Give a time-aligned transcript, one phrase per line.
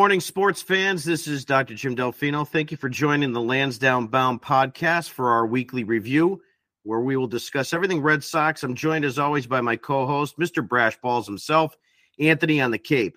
[0.00, 1.04] Morning, sports fans.
[1.04, 1.74] This is Dr.
[1.74, 2.48] Jim Dalfino.
[2.48, 6.40] Thank you for joining the Lansdowne Bound podcast for our weekly review,
[6.84, 8.62] where we will discuss everything Red Sox.
[8.62, 10.66] I'm joined, as always, by my co host, Mr.
[10.66, 11.76] Brash Balls himself,
[12.18, 13.14] Anthony on the Cape.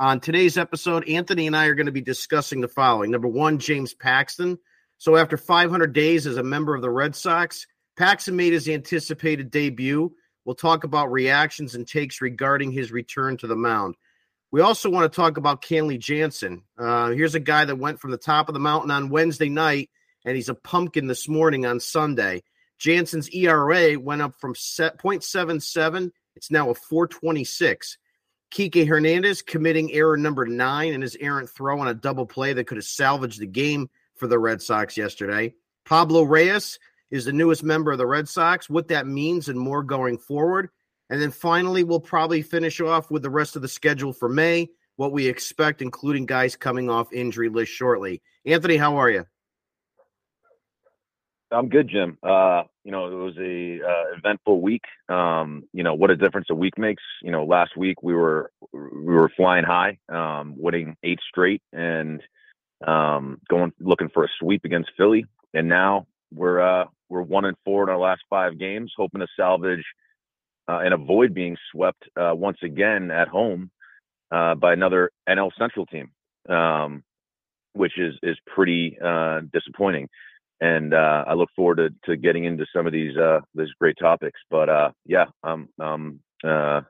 [0.00, 3.12] On today's episode, Anthony and I are going to be discussing the following.
[3.12, 4.58] Number one, James Paxton.
[4.98, 7.64] So, after 500 days as a member of the Red Sox,
[7.96, 10.12] Paxton made his anticipated debut.
[10.44, 13.94] We'll talk about reactions and takes regarding his return to the mound.
[14.54, 16.62] We also want to talk about Kenley Jansen.
[16.78, 19.90] Uh, here's a guy that went from the top of the mountain on Wednesday night,
[20.24, 22.44] and he's a pumpkin this morning on Sunday.
[22.78, 26.12] Jansen's ERA went up from 0.77.
[26.36, 27.98] It's now a 426.
[28.52, 32.68] Kike Hernandez committing error number nine in his errant throw on a double play that
[32.68, 35.52] could have salvaged the game for the Red Sox yesterday.
[35.84, 36.78] Pablo Reyes
[37.10, 40.70] is the newest member of the Red Sox, what that means and more going forward.
[41.10, 44.70] And then finally, we'll probably finish off with the rest of the schedule for May,
[44.96, 48.22] what we expect, including guys coming off injury list shortly.
[48.46, 49.24] Anthony, how are you?
[51.50, 52.18] I'm good, Jim.
[52.22, 54.82] Uh, you know, it was a uh, eventful week.
[55.08, 57.02] Um, you know, what a difference a week makes.
[57.22, 62.20] You know, last week we were we were flying high, um, winning eight straight, and
[62.86, 65.26] um, going looking for a sweep against Philly.
[65.52, 69.26] And now we're uh, we're one and four in our last five games, hoping to
[69.36, 69.84] salvage
[70.68, 73.70] uh, and avoid being swept uh, once again at home
[74.30, 76.10] uh, by another NL Central team,
[76.48, 77.02] um,
[77.72, 80.08] which is is pretty uh, disappointing.
[80.60, 83.96] And uh, I look forward to, to getting into some of these uh, these great
[84.00, 84.40] topics.
[84.50, 86.84] But yeah, I'm, I'm a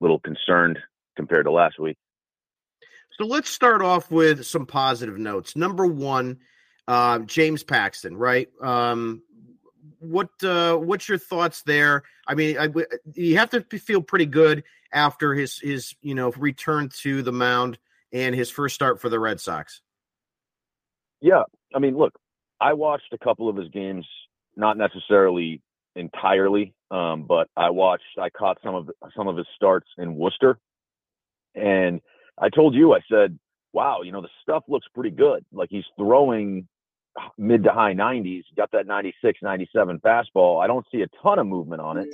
[0.00, 0.78] little concerned
[1.16, 1.96] compared to last week.
[3.18, 5.56] So let's start off with some positive notes.
[5.56, 6.40] Number one,
[7.26, 8.48] James Paxton, right?
[8.60, 9.22] Um,
[10.00, 12.02] what uh, what's your thoughts there?
[12.26, 12.68] I mean, I,
[13.14, 17.78] you have to feel pretty good after his his you know return to the mound
[18.12, 19.80] and his first start for the Red Sox.
[21.20, 21.42] Yeah,
[21.74, 22.14] I mean, look,
[22.60, 24.06] I watched a couple of his games,
[24.56, 25.62] not necessarily
[25.94, 28.04] entirely, um, but I watched.
[28.20, 30.58] I caught some of some of his starts in Worcester,
[31.54, 32.00] and
[32.38, 33.38] I told you, I said,
[33.72, 35.44] "Wow, you know, the stuff looks pretty good.
[35.52, 36.68] Like he's throwing
[37.38, 40.62] mid to high 90s, got that 96, 97 fastball.
[40.62, 42.08] I don't see a ton of movement on it,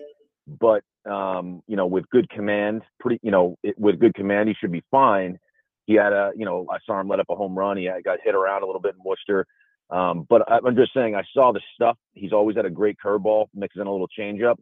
[0.46, 4.54] but um, you know, with good command, pretty, you know, it, with good command, he
[4.54, 5.38] should be fine.
[5.86, 7.76] He had a, you know, I saw him let up a home run.
[7.76, 9.46] He got hit around a little bit in Worcester.
[9.90, 11.98] Um, but I'm just saying, I saw the stuff.
[12.14, 14.56] He's always had a great curveball, mixes in a little changeup.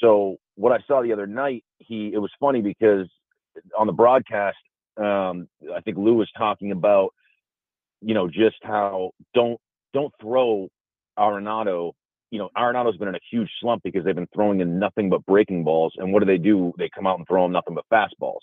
[0.00, 3.06] So what I saw the other night, he, it was funny because
[3.78, 4.56] on the broadcast,
[4.96, 7.12] um, I think Lou was talking about,
[8.00, 9.60] you know, just how don't
[9.92, 10.68] don't throw
[11.18, 11.92] Arenado.
[12.30, 15.24] You know, Arenado's been in a huge slump because they've been throwing in nothing but
[15.26, 15.92] breaking balls.
[15.98, 16.72] And what do they do?
[16.78, 18.40] They come out and throw him nothing but fastballs,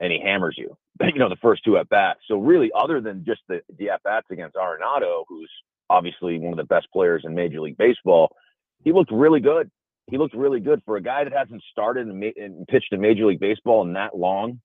[0.00, 0.76] and he hammers you.
[1.04, 2.20] You know, the first two at bats.
[2.26, 5.50] So really, other than just the the at bats against Arenado, who's
[5.90, 8.34] obviously one of the best players in Major League Baseball,
[8.82, 9.70] he looked really good.
[10.10, 13.00] He looked really good for a guy that hasn't started and, ma- and pitched in
[13.00, 14.60] Major League Baseball in that long.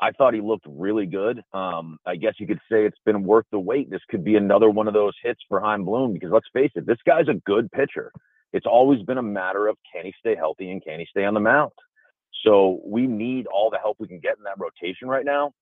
[0.00, 1.42] I thought he looked really good.
[1.52, 3.90] Um, I guess you could say it's been worth the wait.
[3.90, 6.86] This could be another one of those hits for Chaim Bloom because let's face it,
[6.86, 8.12] this guy's a good pitcher.
[8.52, 11.34] It's always been a matter of can he stay healthy and can he stay on
[11.34, 11.72] the mound.
[12.44, 15.52] So we need all the help we can get in that rotation right now.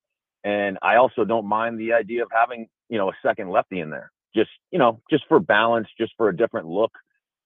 [0.45, 3.91] And I also don't mind the idea of having, you know, a second lefty in
[3.91, 4.13] there.
[4.35, 6.93] Just, you know, just for balance, just for a different look.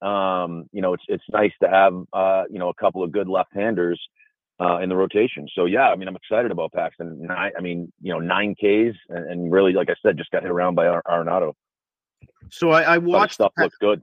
[0.03, 3.29] Um, you know, it's it's nice to have uh, you know, a couple of good
[3.29, 4.01] left-handers
[4.61, 5.49] uh, in the rotation.
[5.55, 7.23] So yeah, I mean, I'm excited about Paxton.
[7.23, 10.43] Nine, I mean, you know, nine Ks, and, and, really, like I said, just got
[10.43, 11.55] hit around by Ar- Arenado.
[12.51, 14.03] So I, I watched stuff looks good.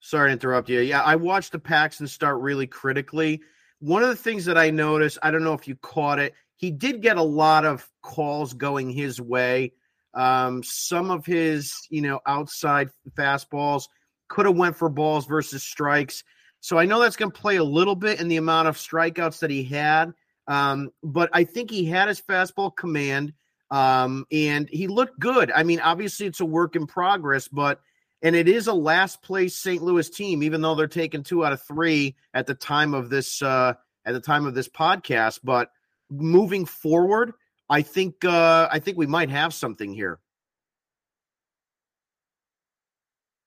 [0.00, 0.80] Sorry to interrupt you.
[0.80, 3.40] Yeah, I watched the Paxton start really critically.
[3.78, 6.70] One of the things that I noticed, I don't know if you caught it, he
[6.70, 9.72] did get a lot of calls going his way.
[10.12, 13.84] Um, some of his, you know, outside fastballs
[14.28, 16.22] could have went for balls versus strikes.
[16.64, 19.40] So I know that's going to play a little bit in the amount of strikeouts
[19.40, 20.14] that he had.
[20.46, 23.34] Um, but I think he had his fastball command
[23.70, 25.52] um, and he looked good.
[25.54, 27.82] I mean, obviously it's a work in progress, but
[28.22, 29.82] and it is a last place St.
[29.82, 33.42] Louis team, even though they're taking two out of three at the time of this
[33.42, 33.74] uh,
[34.06, 35.40] at the time of this podcast.
[35.44, 35.68] But
[36.10, 37.34] moving forward,
[37.68, 40.18] I think uh, I think we might have something here.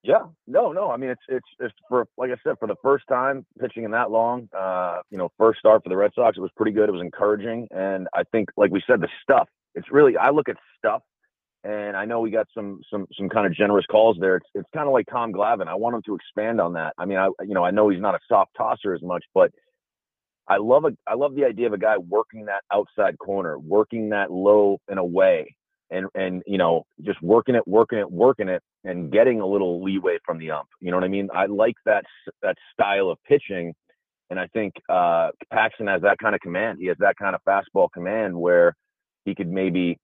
[0.08, 0.92] Yeah, no, no.
[0.92, 3.92] I mean, it's it's it's for like I said, for the first time pitching in
[3.92, 4.50] that long.
[4.58, 6.90] Uh, you know, first start for the Red Sox, it was pretty good.
[6.90, 9.50] It was encouraging, and I think, like we said, the stuff.
[9.76, 11.04] It's really I look at stuff,
[11.66, 14.38] and I know we got some some some kind of generous calls there.
[14.38, 15.68] It's it's kind of like Tom Glavine.
[15.68, 16.94] I want him to expand on that.
[16.98, 19.52] I mean, I you know I know he's not a soft tosser as much, but
[20.48, 24.12] I love a I love the idea of a guy working that outside corner, working
[24.12, 25.57] that low and away
[25.90, 29.84] and and you know just working it, working it, working it, and getting a little
[29.84, 30.68] leeway from the ump.
[30.80, 31.30] You know what I mean?
[31.34, 32.04] I like that
[32.42, 33.74] that style of pitching,
[34.30, 36.80] and I think uh, Paxton has that kind of command.
[36.80, 38.76] He has that kind of fastball command where
[39.26, 40.00] he could maybe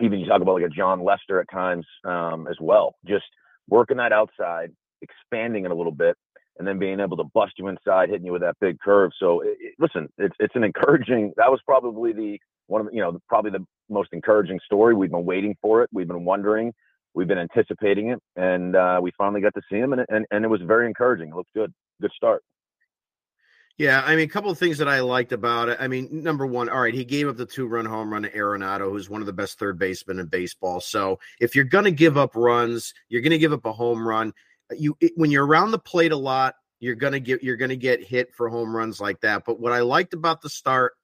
[0.00, 2.96] even you talk about like a Jon Lester at times um, as well.
[3.06, 3.24] Just
[3.68, 4.70] working that outside,
[5.02, 6.16] expanding it a little bit,
[6.58, 9.12] and then being able to bust you inside, hitting you with that big curve.
[9.18, 11.32] So it, it, listen, it's it's an encouraging.
[11.36, 14.94] That was probably the one of you know probably the most encouraging story.
[14.94, 15.90] We've been waiting for it.
[15.92, 16.72] We've been wondering.
[17.14, 20.44] We've been anticipating it, and uh, we finally got to see him, and, and and
[20.44, 21.28] it was very encouraging.
[21.28, 21.72] It looked good.
[22.00, 22.42] Good start.
[23.76, 25.78] Yeah, I mean, a couple of things that I liked about it.
[25.80, 28.30] I mean, number one, all right, he gave up the two run home run to
[28.30, 30.80] Arenado, who's one of the best third basemen in baseball.
[30.80, 34.06] So if you're going to give up runs, you're going to give up a home
[34.06, 34.32] run.
[34.72, 38.04] You it, when you're around the plate a lot, you're to get you're to get
[38.04, 39.44] hit for home runs like that.
[39.44, 40.94] But what I liked about the start,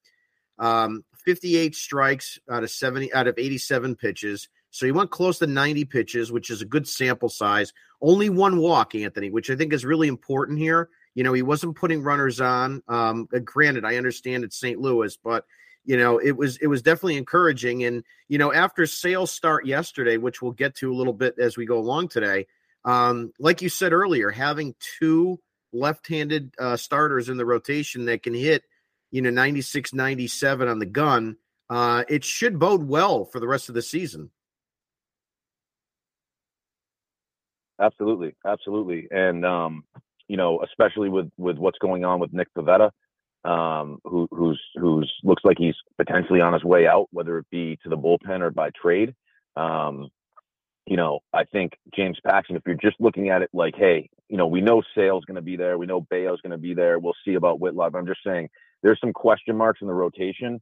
[0.58, 4.48] um, 58 strikes out of 70 out of 87 pitches.
[4.70, 7.72] So he went close to 90 pitches, which is a good sample size.
[8.00, 10.88] Only one walk, Anthony, which I think is really important here.
[11.14, 12.82] You know, he wasn't putting runners on.
[12.86, 14.80] Um, uh, granted, I understand it's St.
[14.80, 15.44] Louis, but
[15.84, 17.84] you know, it was it was definitely encouraging.
[17.84, 21.56] And you know, after Sale's start yesterday, which we'll get to a little bit as
[21.56, 22.46] we go along today,
[22.84, 25.38] um, like you said earlier, having two
[25.72, 28.64] left-handed uh, starters in the rotation that can hit,
[29.10, 31.36] you know, 96, 97 on the gun,
[31.68, 34.30] uh, it should bode well for the rest of the season.
[37.80, 39.84] Absolutely, absolutely, and um,
[40.28, 42.90] you know, especially with with what's going on with Nick Pivetta,
[43.44, 47.78] um, who who's who's looks like he's potentially on his way out, whether it be
[47.82, 49.14] to the bullpen or by trade.
[49.56, 50.10] Um,
[50.90, 54.36] you know, I think James Paxton, if you're just looking at it like, hey, you
[54.36, 56.98] know, we know Sale's going to be there, we know Bello's going to be there,
[56.98, 57.94] we'll see about Whitlock.
[57.94, 58.48] I'm just saying
[58.82, 60.60] there's some question marks in the rotation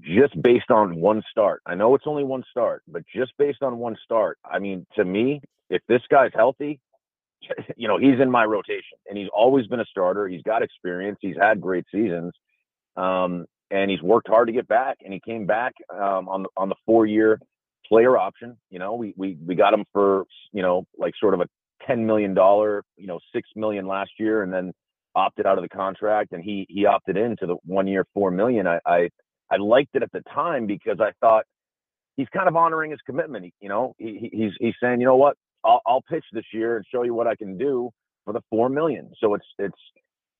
[0.00, 1.62] just based on one start.
[1.64, 5.04] I know it's only one start, but just based on one start, I mean, to
[5.04, 6.80] me, if this guy's healthy,
[7.76, 10.26] you know, he's in my rotation and he's always been a starter.
[10.26, 11.18] He's got experience.
[11.20, 12.32] He's had great seasons.
[12.96, 16.68] Um, and he's worked hard to get back and he came back um, on on
[16.68, 17.40] the four year
[17.88, 18.56] player option.
[18.70, 21.46] You know, we we we got him for, you know, like sort of a
[21.86, 24.72] ten million dollar, you know, six million last year and then
[25.14, 28.66] opted out of the contract and he he opted into the one year four million.
[28.66, 29.08] I, I
[29.50, 31.44] I liked it at the time because I thought
[32.16, 33.52] he's kind of honoring his commitment.
[33.60, 36.84] You know, he, he's he's saying, you know what, I'll, I'll pitch this year and
[36.92, 37.90] show you what I can do
[38.24, 39.12] for the four million.
[39.20, 39.78] So it's it's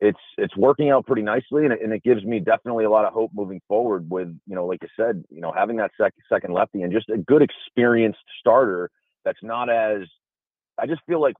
[0.01, 3.05] it's it's working out pretty nicely, and it, and it gives me definitely a lot
[3.05, 4.09] of hope moving forward.
[4.11, 7.09] With you know, like I said, you know, having that sec- second lefty and just
[7.09, 8.91] a good experienced starter
[9.25, 10.03] that's not as
[10.79, 11.35] I just feel like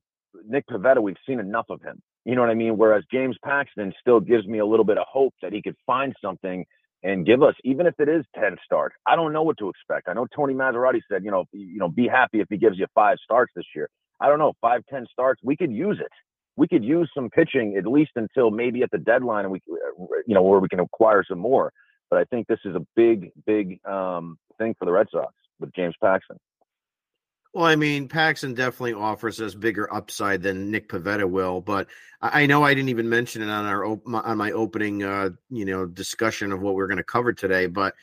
[0.47, 2.01] Nick Pivetta, we've seen enough of him.
[2.25, 2.77] You know what I mean?
[2.77, 6.15] Whereas James Paxton still gives me a little bit of hope that he could find
[6.21, 6.65] something
[7.03, 8.97] and give us, even if it is 10 starts.
[9.07, 10.09] I don't know what to expect.
[10.09, 12.87] I know Tony Massarotti said, you know, you know, be happy if he gives you
[12.95, 13.89] five starts this year.
[14.21, 15.41] I don't know, five, 10 starts.
[15.45, 16.11] We could use it.
[16.57, 20.35] We could use some pitching at least until maybe at the deadline and we, you
[20.35, 21.73] know, where we can acquire some more.
[22.11, 25.73] But I think this is a big, big um, thing for the Red Sox with
[25.75, 26.39] James Paxton.
[27.57, 31.89] Well, I mean, Paxton definitely offers us bigger upside than Nick Pivetta will, but
[32.21, 35.87] I know I didn't even mention it on our on my opening, uh, you know,
[35.87, 37.67] discussion of what we are going to cover today.
[37.67, 37.95] But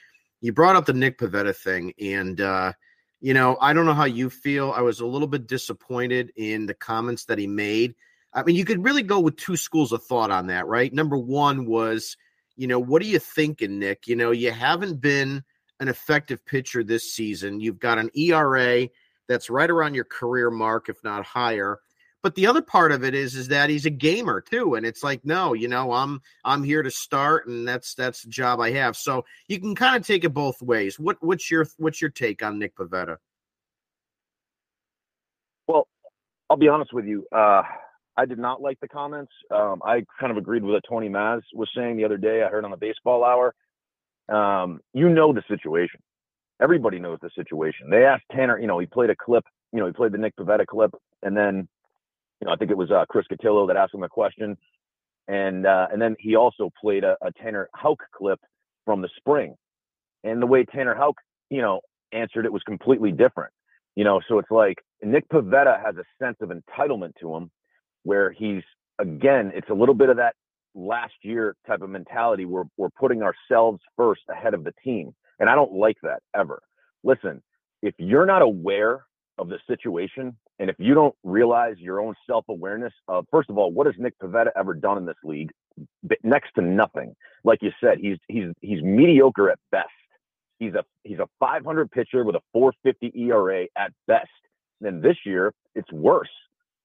[0.41, 2.73] you brought up the Nick Pivetta thing, and uh,
[3.21, 4.71] you know, I don't know how you feel.
[4.71, 7.93] I was a little bit disappointed in the comments that he made.
[8.33, 10.91] I mean, you could really go with two schools of thought on that, right?
[10.91, 12.17] Number one was,
[12.55, 14.07] you know, what are you thinking, Nick?
[14.07, 15.43] You know, you haven't been
[15.79, 17.59] an effective pitcher this season.
[17.59, 18.87] You've got an ERA
[19.27, 21.79] that's right around your career mark, if not higher.
[22.23, 25.03] But the other part of it is is that he's a gamer too, and it's
[25.03, 28.71] like, no, you know, I'm I'm here to start, and that's that's the job I
[28.71, 28.95] have.
[28.95, 30.97] So you can kind of take it both ways.
[30.97, 33.17] What what's your what's your take on Nick Pivetta?
[35.67, 35.85] Well,
[36.49, 37.27] I'll be honest with you.
[37.29, 37.63] Uh,
[38.15, 39.31] I did not like the comments.
[39.49, 42.43] Um, I kind of agreed with what Tony Maz was saying the other day.
[42.43, 43.55] I heard on the Baseball Hour.
[44.29, 45.99] Um, you know the situation
[46.63, 47.89] everybody knows the situation.
[47.89, 50.35] They asked Tanner, you know, he played a clip, you know, he played the Nick
[50.35, 50.91] Pivetta clip,
[51.21, 51.67] and then,
[52.39, 54.57] you know, I think it was uh, Chris Cotillo that asked him a question,
[55.27, 58.39] and uh, and then he also played a, a Tanner Houck clip
[58.85, 59.55] from the spring,
[60.23, 61.15] and the way Tanner Houck,
[61.49, 63.51] you know, answered it was completely different,
[63.95, 64.21] you know.
[64.27, 67.51] So it's like Nick Pivetta has a sense of entitlement to him,
[68.03, 68.63] where he's
[68.99, 70.35] again, it's a little bit of that
[70.75, 75.49] last year type of mentality where we're putting ourselves first ahead of the team and
[75.49, 76.61] I don't like that ever.
[77.03, 77.41] Listen,
[77.81, 79.05] if you're not aware
[79.37, 83.57] of the situation and if you don't realize your own self awareness of, first of
[83.57, 85.51] all, what has Nick Pivetta ever done in this league?
[86.23, 87.15] Next to nothing.
[87.43, 89.89] Like you said, he's he's he's mediocre at best.
[90.59, 94.29] He's a he's a 500 pitcher with a 450 ERA at best.
[94.79, 96.29] Then this year, it's worse.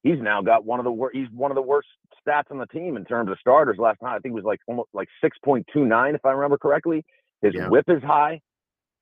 [0.09, 1.17] He's now got one of the worst.
[1.17, 1.89] He's one of the worst
[2.27, 3.77] stats on the team in terms of starters.
[3.79, 7.05] Last night, I think it was like almost like 6.29, if I remember correctly.
[7.43, 7.69] His yeah.
[7.69, 8.41] whip is high.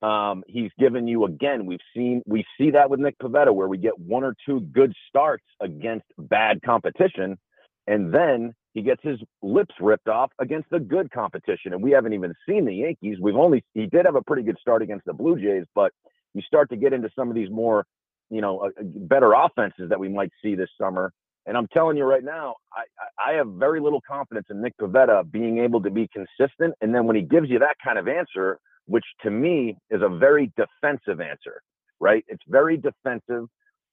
[0.02, 1.64] Um, he's given you again.
[1.64, 4.92] We've seen we see that with Nick Pivetta, where we get one or two good
[5.08, 7.38] starts against bad competition,
[7.86, 11.72] and then he gets his lips ripped off against the good competition.
[11.72, 13.18] And we haven't even seen the Yankees.
[13.20, 15.92] We've only he did have a pretty good start against the Blue Jays, but
[16.34, 17.86] you start to get into some of these more,
[18.30, 21.12] you know, uh, better offenses that we might see this summer.
[21.46, 25.30] And I'm telling you right now, I, I have very little confidence in Nick Pivetta
[25.30, 26.74] being able to be consistent.
[26.80, 30.08] And then when he gives you that kind of answer, which to me is a
[30.08, 31.62] very defensive answer,
[32.00, 32.24] right?
[32.28, 33.48] It's very defensive.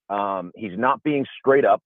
[0.10, 1.82] Um, he's not being straight up,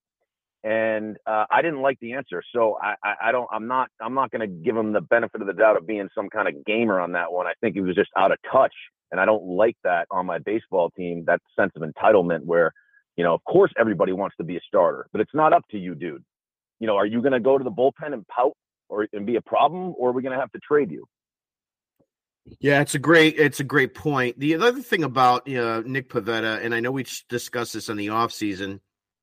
[0.64, 2.42] and uh, I didn't like the answer.
[2.54, 3.48] So I, I, I don't.
[3.52, 3.88] I'm not.
[4.00, 6.48] I'm not going to give him the benefit of the doubt of being some kind
[6.48, 7.46] of gamer on that one.
[7.46, 8.74] I think he was just out of touch,
[9.10, 11.24] and I don't like that on my baseball team.
[11.26, 12.72] That sense of entitlement, where
[13.16, 15.78] you know, of course, everybody wants to be a starter, but it's not up to
[15.78, 16.24] you, dude.
[16.78, 18.56] You know, are you going to go to the bullpen and pout
[18.88, 21.04] or and be a problem, or are we going to have to trade you?
[22.60, 24.38] Yeah, it's a great it's a great point.
[24.38, 28.80] The other thing about Nick Pivetta, and I know we discussed this in the offseason,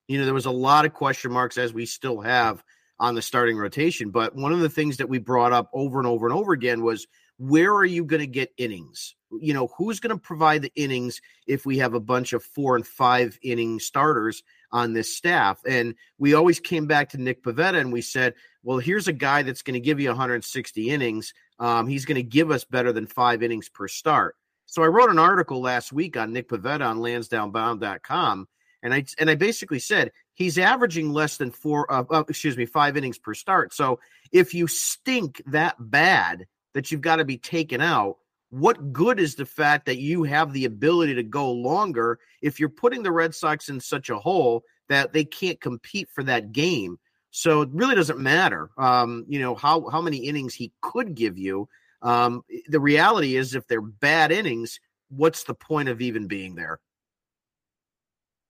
[0.08, 2.64] you know, there was a lot of question marks as we still have
[3.00, 4.12] on the starting rotation.
[4.12, 6.84] But one of the things that we brought up over and over and over again
[6.84, 9.16] was where are you going to get innings?
[9.42, 12.76] You know, who's going to provide the innings if we have a bunch of four
[12.76, 15.60] and five inning starters on this staff?
[15.68, 19.44] And we always came back to Nick Pivetta and we said, well, here's a guy
[19.44, 23.08] that's going to give you 160 innings um, he's going to give us better than
[23.08, 24.36] five innings per start.
[24.66, 28.48] So I wrote an article last week on Nick Pivetta on lansdownebound.com,
[28.84, 32.66] and I and I basically said he's averaging less than four, uh, uh, excuse me,
[32.66, 33.74] five innings per start.
[33.74, 34.00] So
[34.32, 38.18] if you stink that bad that you've got to be taken out,
[38.50, 42.70] what good is the fact that you have the ability to go longer if you're
[42.70, 47.00] putting the Red Sox in such a hole that they can't compete for that game?
[47.32, 51.38] So it really doesn't matter, um, you know, how how many innings he could give
[51.38, 51.68] you.
[52.02, 54.80] Um, the reality is, if they're bad innings,
[55.10, 56.80] what's the point of even being there?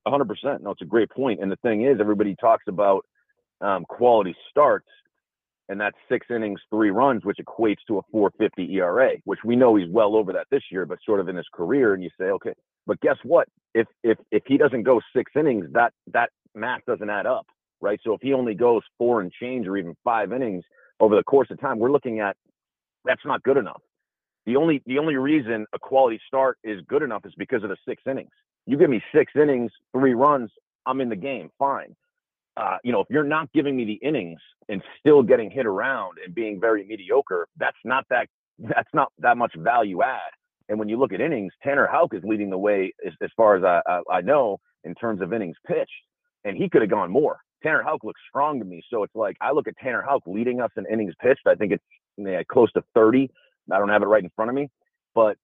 [0.08, 0.62] 100%.
[0.62, 1.42] No, it's a great point.
[1.42, 3.06] And the thing is, everybody talks about
[3.62, 4.88] um, quality starts,
[5.70, 9.76] and that's six innings, three runs, which equates to a 450 ERA, which we know
[9.76, 11.94] he's well over that this year, but sort of in his career.
[11.94, 12.54] And you say, okay,
[12.86, 13.48] but guess what?
[13.74, 17.46] If if if he doesn't go six innings, that that math doesn't add up
[17.82, 18.00] right?
[18.04, 20.64] So if he only goes four and change or even five innings
[21.00, 22.36] over the course of time, we're looking at
[23.06, 23.82] that's not good enough.
[24.46, 27.78] The only the only reason a quality start is good enough is because of the
[27.88, 28.32] six innings.
[28.66, 30.50] You give me six innings, three runs,
[30.86, 31.96] I'm in the game, fine.
[32.58, 36.18] Uh, you know, if you're not giving me the innings and still getting hit around
[36.26, 38.28] and being very mediocre, that's not that
[38.60, 40.32] that's not that much value add.
[40.70, 43.56] And when you look at innings, Tanner Houck is leading the way as, as far
[43.56, 45.92] as I, I, I know in terms of innings pitched,
[46.44, 47.40] and he could have gone more.
[47.62, 48.84] Tanner Houck looks strong to me.
[48.90, 51.46] So it's like I look at Tanner Houck leading us in innings pitched.
[51.48, 51.84] I think it's
[52.18, 53.30] know, close to 30.
[53.72, 54.70] I don't have it right in front of me,
[55.14, 55.38] but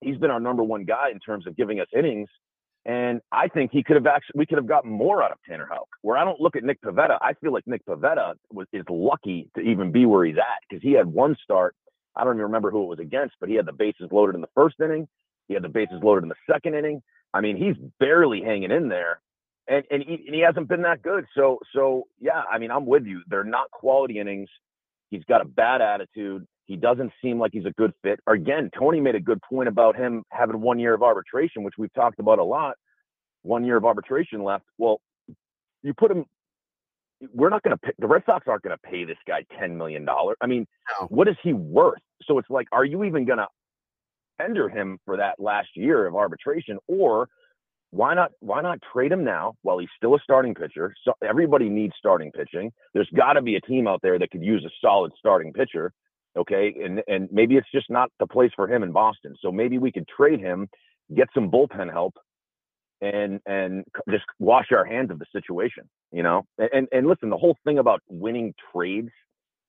[0.00, 2.28] he's been our number one guy in terms of giving us innings.
[2.86, 5.68] And I think he could have actually, we could have gotten more out of Tanner
[5.70, 5.88] Houck.
[6.02, 9.50] Where I don't look at Nick Pivetta, I feel like Nick Pivetta was is lucky
[9.54, 11.74] to even be where he's at because he had one start.
[12.16, 14.40] I don't even remember who it was against, but he had the bases loaded in
[14.40, 15.06] the first inning.
[15.48, 17.02] He had the bases loaded in the second inning.
[17.34, 19.20] I mean, he's barely hanging in there
[19.70, 21.24] and and he, and he hasn't been that good.
[21.34, 23.22] So so yeah, I mean, I'm with you.
[23.28, 24.48] They're not quality innings.
[25.10, 26.46] He's got a bad attitude.
[26.70, 28.20] He doesn't seem like he's a good fit.
[28.28, 31.92] Again, Tony made a good point about him having one year of arbitration, which we've
[31.94, 32.76] talked about a lot.
[33.42, 34.62] One year of arbitration left.
[34.78, 35.00] Well,
[35.82, 36.26] you put him.
[37.34, 37.92] We're not going to.
[37.98, 40.36] The Red Sox aren't going to pay this guy ten million dollars.
[40.40, 40.64] I mean,
[41.00, 41.08] no.
[41.08, 41.98] what is he worth?
[42.22, 43.48] So it's like, are you even going to
[44.40, 47.28] tender him for that last year of arbitration, or
[47.90, 50.94] why not why not trade him now while he's still a starting pitcher?
[51.04, 52.70] So everybody needs starting pitching.
[52.94, 55.92] There's got to be a team out there that could use a solid starting pitcher.
[56.36, 59.34] Okay, and and maybe it's just not the place for him in Boston.
[59.40, 60.68] So maybe we could trade him,
[61.14, 62.14] get some bullpen help,
[63.00, 65.88] and and just wash our hands of the situation.
[66.12, 69.10] You know, and and listen, the whole thing about winning trades,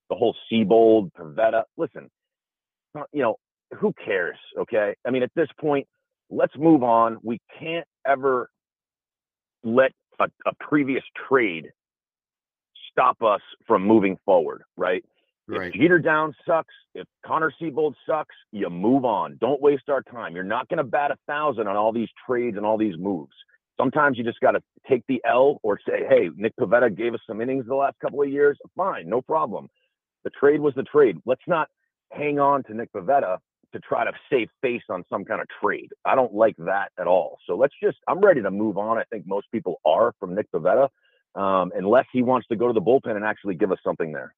[0.10, 1.64] the whole Seabold, Pivetta.
[1.78, 2.10] Listen,
[2.96, 3.36] uh, you know,
[3.80, 4.38] who cares?
[4.60, 5.88] Okay, I mean, at this point
[6.32, 7.18] let's move on.
[7.22, 8.50] We can't ever
[9.64, 11.68] let a, a previous trade
[12.92, 15.04] stop us from moving forward, right?
[15.52, 15.68] Right.
[15.68, 19.38] If Jeter Downs sucks, if Connor Seabold sucks, you move on.
[19.42, 20.34] Don't waste our time.
[20.34, 23.34] You're not going to bat a thousand on all these trades and all these moves.
[23.78, 27.20] Sometimes you just got to take the L or say, hey, Nick Pivetta gave us
[27.28, 28.58] some innings the last couple of years.
[28.78, 29.68] Fine, no problem.
[30.24, 31.18] The trade was the trade.
[31.26, 31.68] Let's not
[32.12, 33.38] hang on to Nick Pivetta
[33.74, 35.90] to try to save face on some kind of trade.
[36.06, 37.40] I don't like that at all.
[37.48, 38.98] So let's just, I'm ready to move on.
[38.98, 40.90] I think most people are from Nick Pivetta,
[41.36, 44.34] um, unless he wants to go to the bullpen and actually give us something there.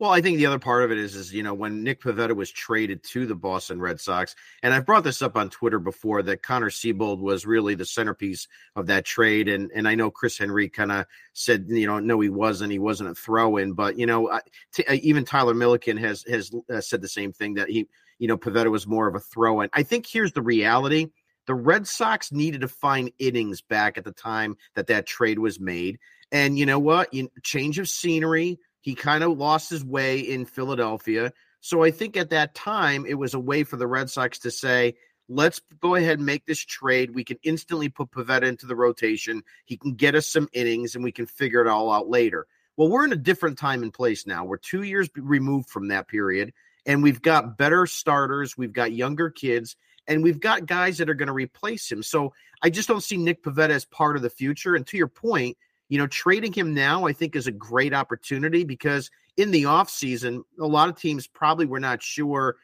[0.00, 2.34] Well, I think the other part of it is, is you know, when Nick Pivetta
[2.34, 6.20] was traded to the Boston Red Sox, and I've brought this up on Twitter before
[6.24, 10.36] that Connor Seabold was really the centerpiece of that trade, and and I know Chris
[10.36, 13.96] Henry kind of said, you know, no, he wasn't, he wasn't a throw in, but
[13.96, 14.40] you know,
[14.72, 17.86] t- uh, even Tyler Milliken has has uh, said the same thing that he,
[18.18, 19.70] you know, Pivetta was more of a throw in.
[19.72, 21.06] I think here's the reality:
[21.46, 25.60] the Red Sox needed to find innings back at the time that that trade was
[25.60, 26.00] made,
[26.32, 30.44] and you know what, you, change of scenery he kind of lost his way in
[30.44, 31.32] Philadelphia.
[31.62, 34.50] So I think at that time, it was a way for the Red Sox to
[34.50, 37.14] say, let's go ahead and make this trade.
[37.14, 39.42] We can instantly put Pivetta into the rotation.
[39.64, 42.46] He can get us some innings and we can figure it all out later.
[42.76, 44.44] Well, we're in a different time and place now.
[44.44, 46.52] We're two years removed from that period,
[46.84, 48.58] and we've got better starters.
[48.58, 49.76] We've got younger kids,
[50.06, 52.02] and we've got guys that are going to replace him.
[52.02, 54.74] So I just don't see Nick Pivetta as part of the future.
[54.74, 55.56] And to your point,
[55.94, 60.42] you know, trading him now, I think, is a great opportunity because in the offseason,
[60.58, 62.56] a lot of teams probably were not sure,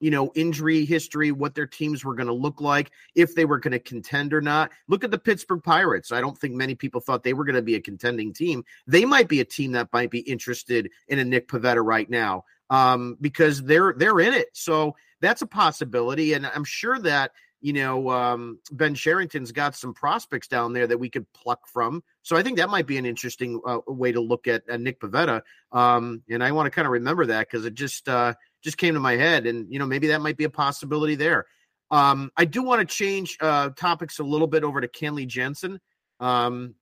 [0.00, 3.58] you know, injury history, what their teams were going to look like, if they were
[3.58, 4.70] going to contend or not.
[4.86, 6.12] Look at the Pittsburgh Pirates.
[6.12, 8.62] I don't think many people thought they were going to be a contending team.
[8.86, 12.44] They might be a team that might be interested in a Nick Pivetta right now
[12.68, 14.48] um, because they're they're in it.
[14.52, 17.30] So that's a possibility, and I'm sure that
[17.64, 22.04] you know, um, Ben Cherington's got some prospects down there that we could pluck from.
[22.20, 25.00] So I think that might be an interesting uh, way to look at, at Nick
[25.00, 25.40] Pivetta.
[25.72, 28.92] Um, and I want to kind of remember that because it just uh, just came
[28.92, 31.46] to my head, and you know, maybe that might be a possibility there.
[31.90, 35.80] Um, I do want to change uh, topics a little bit over to Kenley Jansen.
[36.20, 36.74] Um,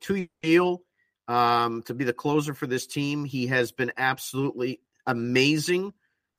[0.00, 0.82] to deal
[1.28, 3.24] um, to be the closer for this team.
[3.24, 5.92] He has been absolutely amazing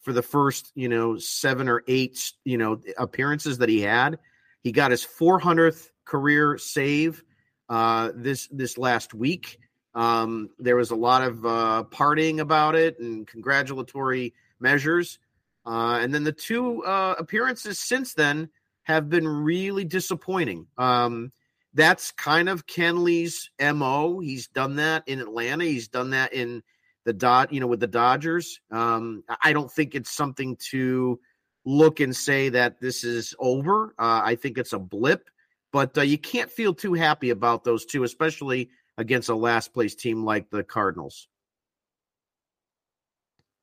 [0.09, 4.17] for the first, you know, seven or eight, you know, appearances that he had.
[4.63, 7.23] He got his 400th career save
[7.69, 9.59] uh, this this last week.
[9.93, 15.19] Um, there was a lot of uh, partying about it and congratulatory measures.
[15.63, 18.49] Uh, and then the two uh, appearances since then
[18.81, 20.65] have been really disappointing.
[20.79, 21.31] Um,
[21.75, 24.21] that's kind of Kenley's MO.
[24.21, 25.65] He's done that in Atlanta.
[25.65, 26.63] He's done that in
[27.09, 28.61] the dot, you know, with the Dodgers.
[28.69, 31.19] Um, I don't think it's something to
[31.65, 33.95] look and say that this is over.
[33.97, 35.27] Uh, I think it's a blip,
[35.73, 38.69] but uh, you can't feel too happy about those two, especially
[38.99, 41.27] against a last place team like the Cardinals.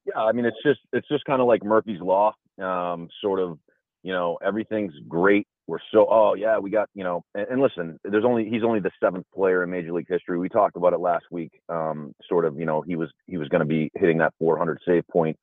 [0.06, 2.34] Yeah, I mean it's just it's just kind of like Murphy's law.
[2.60, 3.60] Um, sort of,
[4.02, 7.98] you know, everything's great we're so oh yeah we got you know and, and, listen
[8.04, 10.38] there's only he's only the seventh player in major league history.
[10.38, 13.48] We talked about it last week um, sort of you know he was he was
[13.48, 15.36] going to be hitting that 400 save point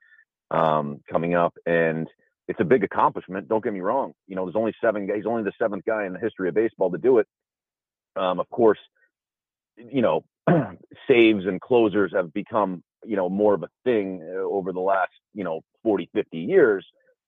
[0.52, 2.08] um, coming up and
[2.48, 4.14] it's a big accomplishment don't get me wrong.
[4.28, 6.92] You know there's only seven he's only the seventh guy in the history of baseball
[6.92, 7.28] to do it.
[8.16, 8.80] Um, of course
[9.78, 10.24] you know
[11.08, 15.12] saves and closers have become you know more of a thing uh, over the last
[15.34, 16.86] you know 40 50 years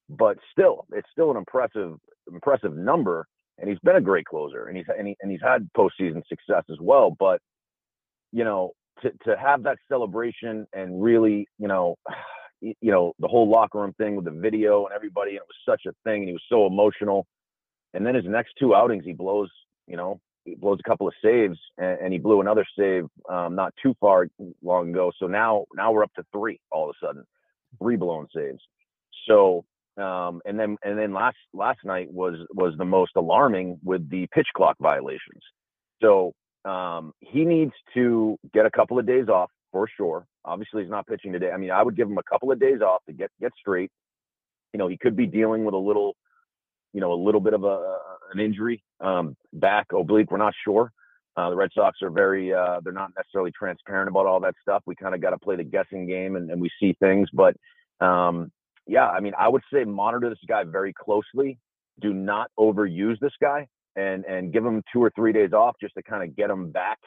[0.09, 1.97] but still, it's still an impressive
[2.31, 3.27] impressive number.
[3.57, 6.63] And he's been a great closer, and he's and, he, and he's had postseason success
[6.69, 7.15] as well.
[7.17, 7.39] But
[8.33, 11.95] you know, to to have that celebration and really, you know,
[12.61, 15.57] you know, the whole locker room thing with the video and everybody, and it was
[15.67, 17.25] such a thing, and he was so emotional.
[17.93, 19.49] And then his next two outings, he blows,
[19.87, 23.55] you know, he blows a couple of saves, and, and he blew another save um,
[23.55, 24.27] not too far
[24.61, 25.11] long ago.
[25.17, 27.23] So now, now we're up to three all of a sudden,
[27.81, 28.59] three blown saves.
[29.27, 29.63] So
[29.97, 34.27] um, and then and then last last night was was the most alarming with the
[34.33, 35.41] pitch clock violations.
[36.01, 36.33] So
[36.65, 40.25] um, he needs to get a couple of days off for sure.
[40.43, 41.51] Obviously, he's not pitching today.
[41.51, 43.91] I mean, I would give him a couple of days off to get get straight.
[44.73, 46.15] You know, he could be dealing with a little,
[46.93, 47.97] you know, a little bit of a
[48.33, 50.31] an injury, um, back oblique.
[50.31, 50.91] We're not sure.
[51.37, 54.83] Uh, the Red Sox are very, uh, they're not necessarily transparent about all that stuff.
[54.85, 57.55] We kind of got to play the guessing game and, and we see things, but
[57.99, 58.51] um,
[58.87, 61.57] yeah, I mean, I would say monitor this guy very closely.
[62.01, 65.95] Do not overuse this guy and and give him two or three days off just
[65.95, 66.99] to kind of get him back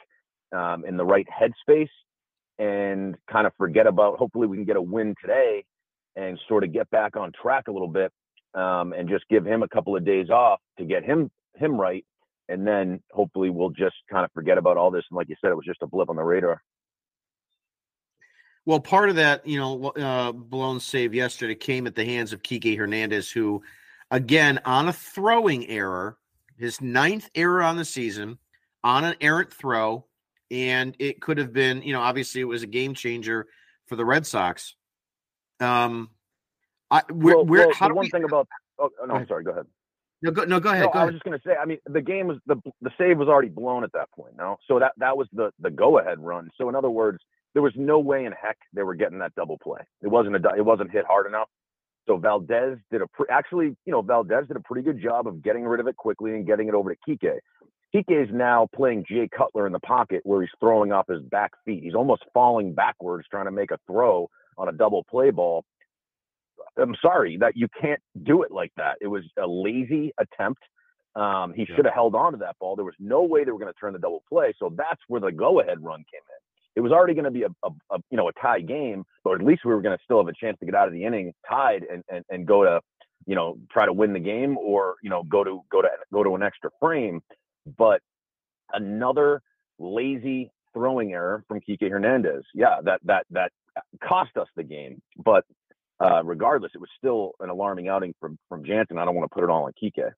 [0.55, 1.89] um, in the right headspace
[2.57, 4.17] and kind of forget about.
[4.17, 5.63] Hopefully, we can get a win today
[6.15, 8.11] and sort of get back on track a little bit
[8.55, 12.05] um, and just give him a couple of days off to get him him right,
[12.49, 15.03] and then hopefully we'll just kind of forget about all this.
[15.09, 16.61] And like you said, it was just a blip on the radar.
[18.69, 22.43] Well, part of that, you know, uh, blown save yesterday came at the hands of
[22.43, 23.63] Kike Hernandez, who,
[24.11, 26.19] again, on a throwing error,
[26.55, 28.37] his ninth error on the season,
[28.83, 30.05] on an errant throw,
[30.51, 33.47] and it could have been, you know, obviously it was a game changer
[33.87, 34.75] for the Red Sox.
[35.59, 36.11] Um,
[36.91, 39.45] I we're, well, we're well, how the one we, thing about oh no, I'm sorry.
[39.45, 39.65] Go ahead.
[40.21, 40.85] no go no go ahead.
[40.85, 41.05] No, go I ahead.
[41.07, 41.55] was just going to say.
[41.59, 44.35] I mean, the game was the the save was already blown at that point.
[44.37, 46.51] No, so that that was the the go ahead run.
[46.55, 47.17] So in other words,
[47.53, 49.81] there was no way in heck they were getting that double play.
[50.01, 51.49] It wasn't a it wasn't hit hard enough.
[52.07, 55.43] So Valdez did a pre- actually, you know, Valdez did a pretty good job of
[55.43, 57.37] getting rid of it quickly and getting it over to Kike.
[57.95, 61.51] Kike is now playing Jay Cutler in the pocket where he's throwing off his back
[61.65, 61.83] feet.
[61.83, 65.65] He's almost falling backwards trying to make a throw on a double play ball.
[66.77, 68.97] I'm sorry that you can't do it like that.
[69.01, 70.61] It was a lazy attempt.
[71.15, 71.75] Um, he Yeah.
[71.75, 72.75] should have held on to that ball.
[72.75, 74.53] There was no way they were going to turn the double play.
[74.59, 76.48] So that's where the go-ahead run came in.
[76.79, 79.33] It was already going to be a, a, a you know a tie game, but
[79.33, 81.03] at least we were going to still have a chance to get out of the
[81.03, 82.79] inning tied and, and and go to
[83.25, 86.23] you know try to win the game or you know go to go to go
[86.23, 87.19] to an extra frame.
[87.77, 87.99] But
[88.71, 89.41] another
[89.77, 92.43] lazy throwing error from Kike Hernandez.
[92.55, 93.51] Yeah, that that that
[94.01, 95.01] cost us the game.
[95.17, 95.43] But
[95.99, 98.97] uh, regardless, it was still an alarming outing from from Jansen.
[98.97, 100.11] I don't want to put it all on Kike.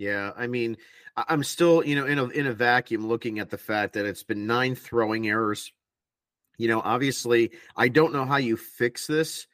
[0.00, 0.78] Yeah, I mean,
[1.14, 4.22] I'm still, you know, in a in a vacuum looking at the fact that it's
[4.22, 5.72] been nine throwing errors.
[6.56, 9.46] You know, obviously, I don't know how you fix this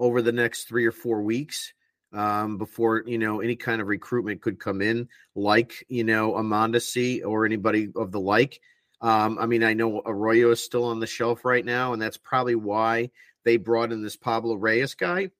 [0.00, 1.72] over the next three or four weeks
[2.12, 6.42] um, before you know any kind of recruitment could come in, like you know a
[6.42, 8.60] Mondesi or anybody of the like.
[9.00, 12.16] Um, I mean, I know Arroyo is still on the shelf right now, and that's
[12.16, 13.10] probably why
[13.44, 15.30] they brought in this Pablo Reyes guy.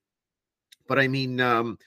[0.87, 1.79] But I mean, um,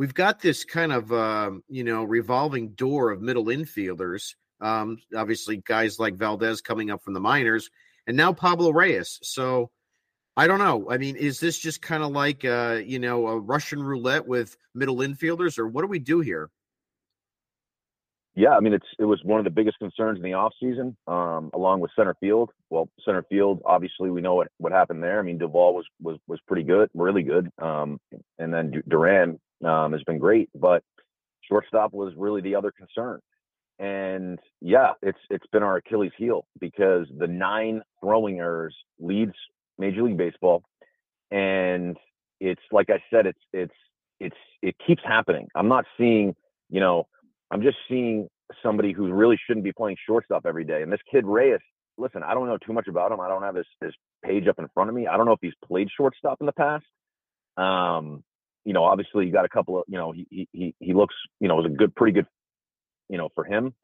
[0.00, 4.34] we've got this kind of um, you know revolving door of middle infielders.
[4.58, 7.68] Um, obviously, guys like Valdez coming up from the minors,
[8.06, 9.18] and now Pablo Reyes.
[9.22, 9.70] So
[10.38, 10.90] I don't know.
[10.90, 14.56] I mean, is this just kind of like uh, you know a Russian roulette with
[14.74, 16.48] middle infielders, or what do we do here?
[18.34, 21.50] Yeah, I mean it's it was one of the biggest concerns in the offseason, um,
[21.52, 22.52] along with center field.
[22.70, 25.18] Well, center field, obviously, we know what, what happened there.
[25.18, 28.00] I mean, Duvall was was was pretty good, really good, um,
[28.38, 30.82] and then Duran um, has been great, but
[31.48, 33.20] shortstop was really the other concern.
[33.78, 39.32] And yeah, it's it's been our Achilles heel because the nine throwing errors leads
[39.78, 40.62] Major League Baseball,
[41.30, 41.96] and
[42.40, 43.74] it's like I said, it's it's
[44.20, 45.48] it's it keeps happening.
[45.54, 46.34] I'm not seeing,
[46.68, 47.06] you know,
[47.50, 48.28] I'm just seeing
[48.62, 50.82] somebody who really shouldn't be playing shortstop every day.
[50.82, 51.60] And this kid Reyes,
[51.96, 53.20] listen, I don't know too much about him.
[53.20, 55.06] I don't have his his page up in front of me.
[55.06, 56.84] I don't know if he's played shortstop in the past.
[57.56, 58.22] Um,
[58.64, 61.48] you know, obviously you got a couple of, you know, he he he looks, you
[61.48, 62.26] know, was a good, pretty good,
[63.08, 63.74] you know, for him.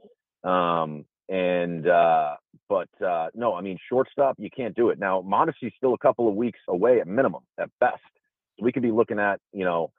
[0.45, 2.37] Um, and uh,
[2.69, 5.23] but uh, no, I mean shortstop, you can't do it now.
[5.23, 8.03] Mondesi's still a couple of weeks away at minimum, at best.
[8.59, 9.93] So we could be looking at, you know,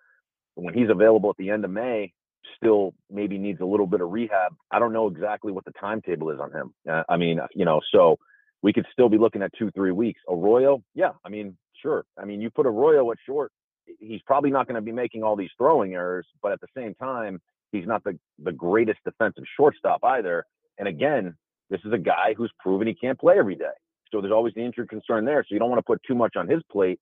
[0.55, 2.13] when he's available at the end of May,
[2.55, 4.55] still maybe needs a little bit of rehab.
[4.71, 6.73] I don't know exactly what the timetable is on him.
[6.89, 8.17] Uh, I mean, you know, so
[8.61, 10.21] we could still be looking at two, three weeks.
[10.29, 12.05] Arroyo, yeah, I mean, sure.
[12.17, 13.51] I mean, you put Arroyo at short,
[13.99, 16.93] he's probably not going to be making all these throwing errors, but at the same
[16.95, 17.39] time,
[17.71, 20.45] he's not the the greatest defensive shortstop either.
[20.77, 21.35] And again,
[21.69, 23.65] this is a guy who's proven he can't play every day.
[24.11, 25.43] So there's always the injury concern there.
[25.43, 26.99] So you don't want to put too much on his plate.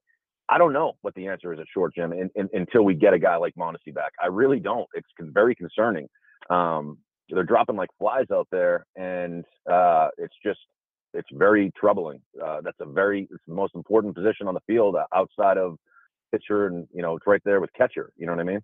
[0.49, 3.13] I don't know what the answer is at short, Jim, in, in, until we get
[3.13, 4.11] a guy like Mondesi back.
[4.21, 4.87] I really don't.
[4.93, 6.07] It's very concerning.
[6.49, 10.59] Um, they're dropping like flies out there, and uh, it's just
[11.13, 12.21] it's very troubling.
[12.43, 15.77] Uh, that's a very it's the most important position on the field uh, outside of
[16.31, 18.11] pitcher, and you know it's right there with catcher.
[18.17, 18.61] You know what I mean?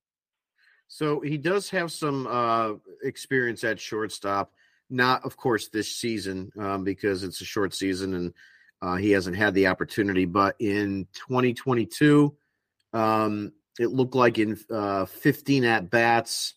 [0.88, 4.52] So he does have some uh, experience at shortstop.
[4.90, 8.34] Not, of course, this season um, because it's a short season and
[8.82, 10.26] uh, he hasn't had the opportunity.
[10.26, 12.36] But in 2022,
[12.92, 16.56] um, it looked like in uh, 15 at bats,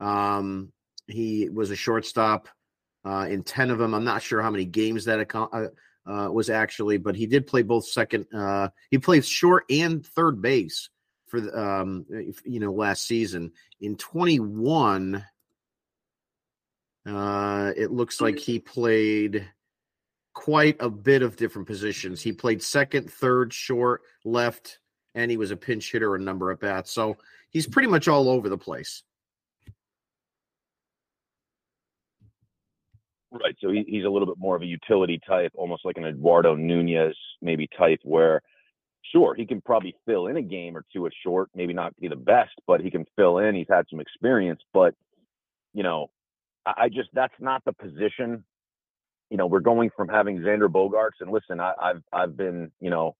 [0.00, 0.72] um,
[1.06, 2.48] he was a shortstop
[3.04, 3.94] uh, in 10 of them.
[3.94, 5.52] I'm not sure how many games that account,
[6.06, 8.26] uh, was actually, but he did play both second.
[8.32, 10.88] Uh, he played short and third base
[11.26, 12.06] for the, um,
[12.44, 13.52] you know last season.
[13.80, 15.24] In 21,
[17.06, 19.48] uh, it looks like he played
[20.34, 22.22] quite a bit of different positions.
[22.22, 24.78] He played second, third, short, left,
[25.14, 26.92] and he was a pinch hitter a number of bats.
[26.92, 27.16] So
[27.50, 29.02] he's pretty much all over the place.
[33.32, 33.56] Right.
[33.60, 36.54] So he, he's a little bit more of a utility type, almost like an Eduardo
[36.54, 38.40] Nunez maybe type, where
[39.12, 42.08] sure he can probably fill in a game or two at short, maybe not be
[42.08, 43.54] the best, but he can fill in.
[43.54, 44.94] He's had some experience, but
[45.74, 46.08] you know,
[46.64, 48.44] I, I just that's not the position.
[49.30, 52.90] You know, we're going from having Xander Bogaerts, and listen, I, I've I've been you
[52.90, 53.16] know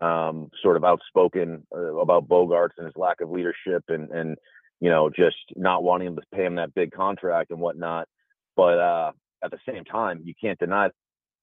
[0.00, 4.38] um, sort of outspoken uh, about Bogaerts and his lack of leadership, and and
[4.80, 8.08] you know just not wanting him to pay him that big contract and whatnot.
[8.56, 10.94] But uh, at the same time, you can't deny the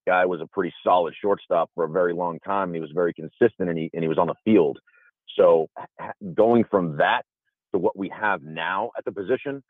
[0.08, 2.70] guy was a pretty solid shortstop for a very long time.
[2.70, 4.80] And he was very consistent and he, and he was on the field.
[5.36, 5.68] So
[6.34, 7.24] going from that
[7.74, 9.64] to what we have now at the position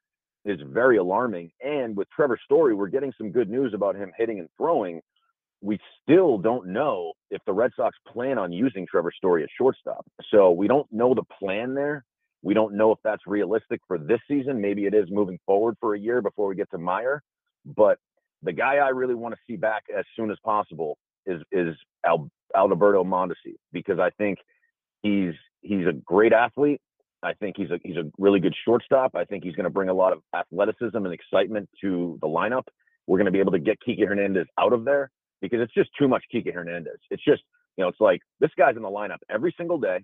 [0.46, 1.52] is very alarming.
[1.62, 5.02] And with Trevor Story, we're getting some good news about him hitting and throwing.
[5.62, 10.06] We still don't know if the Red Sox plan on using Trevor Story at shortstop.
[10.32, 12.06] So we don't know the plan there.
[12.44, 14.62] We don't know if that's realistic for this season.
[14.62, 17.24] Maybe it is moving forward for a year before we get to Mayer.
[17.66, 17.98] But
[18.44, 22.30] the guy I really want to see back as soon as possible is is Al,
[22.56, 24.40] Alberto Mondesi because I think
[25.02, 26.82] he's he's a great athlete.
[27.24, 29.16] I think he's a he's a really good shortstop.
[29.16, 32.64] I think he's going to bring a lot of athleticism and excitement to the lineup.
[33.08, 35.10] We're going to be able to get Kike Hernandez out of there
[35.42, 37.00] because it's just too much Kike Hernandez.
[37.10, 37.42] It's just
[37.76, 40.04] you know it's like this guy's in the lineup every single day.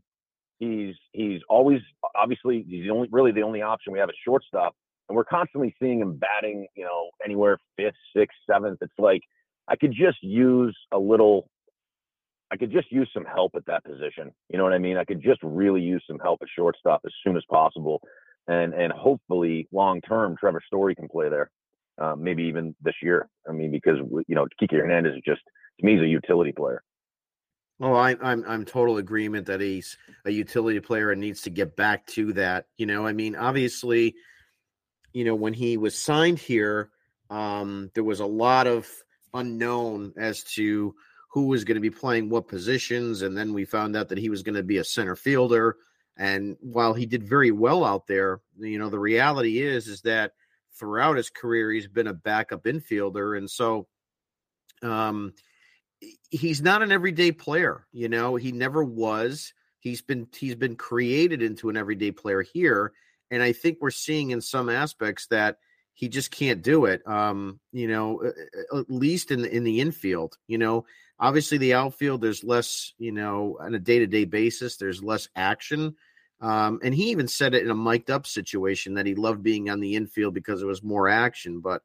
[0.60, 1.82] He's he's always
[2.16, 4.76] obviously he's the only really the only option we have at shortstop,
[5.10, 8.80] and we're constantly seeing him batting you know anywhere fifth, sixth, seventh.
[8.82, 9.22] It's like
[9.68, 11.50] I could just use a little
[12.52, 14.32] I could just use some help at that position.
[14.50, 14.98] You know what I mean?
[14.98, 18.02] I could just really use some help at shortstop as soon as possible,
[18.48, 21.50] and and hopefully long term Trevor Story can play there,
[21.98, 23.28] uh, maybe even this year.
[23.50, 25.42] I mean, because you know Kike Hernandez is just
[25.80, 26.84] to me he's a utility player.
[27.82, 31.76] Oh, I, I'm I'm total agreement that he's a utility player and needs to get
[31.76, 32.68] back to that.
[32.78, 34.14] You know, I mean, obviously,
[35.14, 36.90] you know when he was signed here,
[37.30, 38.88] um, there was a lot of
[39.34, 40.94] unknown as to
[41.30, 43.24] who was going to be playing what positions.
[43.24, 45.78] And then we found out that he was going to be a center fielder.
[46.16, 50.34] And while he did very well out there, you know, the reality is is that
[50.78, 53.88] throughout his career he's been a backup infielder, and so
[54.84, 55.34] um,
[56.30, 57.88] he's not an everyday player.
[57.92, 59.54] You know, he never was.
[59.80, 62.94] He's been he's been created into an everyday player here,
[63.32, 65.58] and I think we're seeing in some aspects that
[65.94, 67.08] he just can't do it.
[67.08, 68.24] Um, you know,
[68.76, 70.38] at least in the in the infield.
[70.48, 70.86] You know,
[71.20, 72.94] obviously the outfield there's less.
[72.98, 75.96] You know, on a day to day basis, there's less action.
[76.42, 79.70] Um, and he even said it in a mic'd up situation that he loved being
[79.70, 81.62] on the infield because there was more action.
[81.62, 81.84] But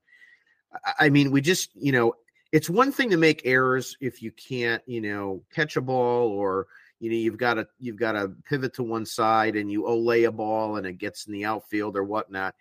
[0.99, 2.15] I mean, we just, you know,
[2.51, 6.67] it's one thing to make errors if you can't, you know, catch a ball or
[7.01, 10.27] you know you've got to you've got to pivot to one side and you olay
[10.27, 12.55] a ball and it gets in the outfield or whatnot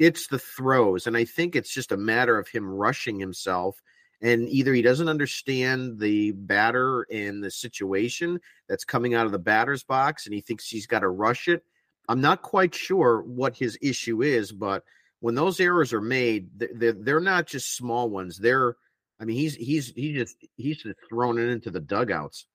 [0.00, 1.06] it's the throws.
[1.06, 3.80] And I think it's just a matter of him rushing himself.
[4.22, 9.38] And either he doesn't understand the batter and the situation that's coming out of the
[9.38, 11.62] batter's box and he thinks he's got to rush it.
[12.08, 14.84] I'm not quite sure what his issue is, but
[15.20, 18.38] when those errors are made, they're, they're not just small ones.
[18.38, 18.76] They're,
[19.20, 22.46] I mean, he's he's he just he's just thrown it into the dugouts.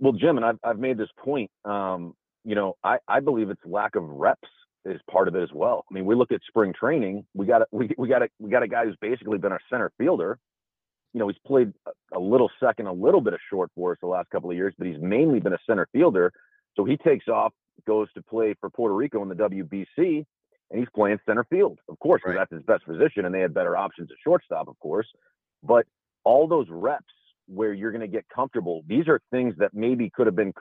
[0.00, 1.50] Well, Jim, and I've I've made this point.
[1.64, 4.48] Um, you know, I I believe it's lack of reps
[4.84, 5.84] is part of it as well.
[5.90, 7.24] I mean, we look at spring training.
[7.34, 9.60] We got a, we we got a we got a guy who's basically been our
[9.70, 10.38] center fielder.
[11.14, 11.72] You know, he's played
[12.14, 14.72] a, little second, a little bit of short for us the last couple of years,
[14.78, 16.32] but he's mainly been a center fielder.
[16.74, 17.52] So he takes off,
[17.86, 20.24] goes to play for Puerto Rico in the WBC, and
[20.78, 22.48] he's playing center field, of course, because right.
[22.48, 25.06] that's his best position, and they had better options at shortstop, of course.
[25.62, 25.84] But
[26.24, 27.04] all those reps
[27.46, 30.52] where you're going to get comfortable, these are things that maybe could have been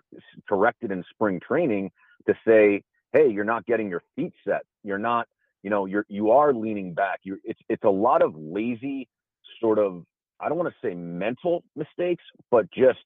[0.48, 1.92] corrected in spring training
[2.28, 4.62] to say, hey, you're not getting your feet set.
[4.84, 5.28] You're not,
[5.64, 7.20] you know, you're you are leaning back.
[7.24, 9.08] You it's it's a lot of lazy
[9.60, 10.04] sort of
[10.40, 13.00] I don't want to say mental mistakes, but just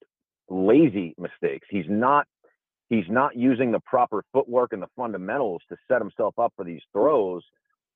[0.50, 1.68] lazy mistakes.
[1.70, 2.28] He's not
[2.90, 6.82] he's not using the proper footwork and the fundamentals to set himself up for these
[6.94, 7.44] throws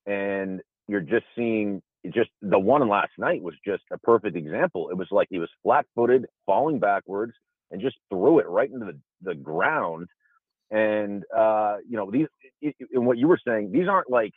[0.06, 1.82] and you're just seeing
[2.14, 4.90] just the one last night was just a perfect example.
[4.90, 7.34] It was like he was flat-footed, falling backwards
[7.72, 10.08] and just threw it right into the, the ground
[10.72, 12.28] and uh, you know, these
[12.62, 14.34] and what you were saying, these aren't like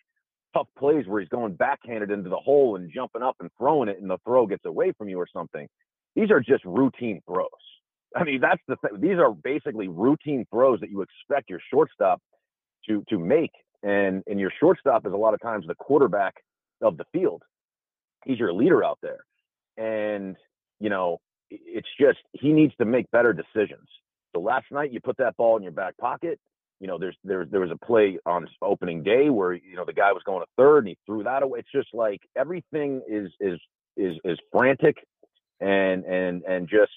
[0.54, 3.98] tough plays where he's going backhanded into the hole and jumping up and throwing it,
[4.00, 5.66] and the throw gets away from you or something.
[6.14, 7.48] These are just routine throws.
[8.16, 9.00] I mean, that's the thing.
[9.00, 12.20] These are basically routine throws that you expect your shortstop
[12.88, 16.34] to to make, and and your shortstop is a lot of times the quarterback
[16.80, 17.42] of the field.
[18.24, 19.24] He's your leader out there,
[19.76, 20.36] and
[20.80, 23.88] you know, it's just he needs to make better decisions.
[24.34, 26.38] So last night you put that ball in your back pocket.
[26.80, 29.92] You know, there's there there was a play on opening day where you know the
[29.92, 31.60] guy was going to third and he threw that away.
[31.60, 33.60] It's just like everything is is
[33.96, 34.96] is is frantic
[35.60, 36.90] and and and just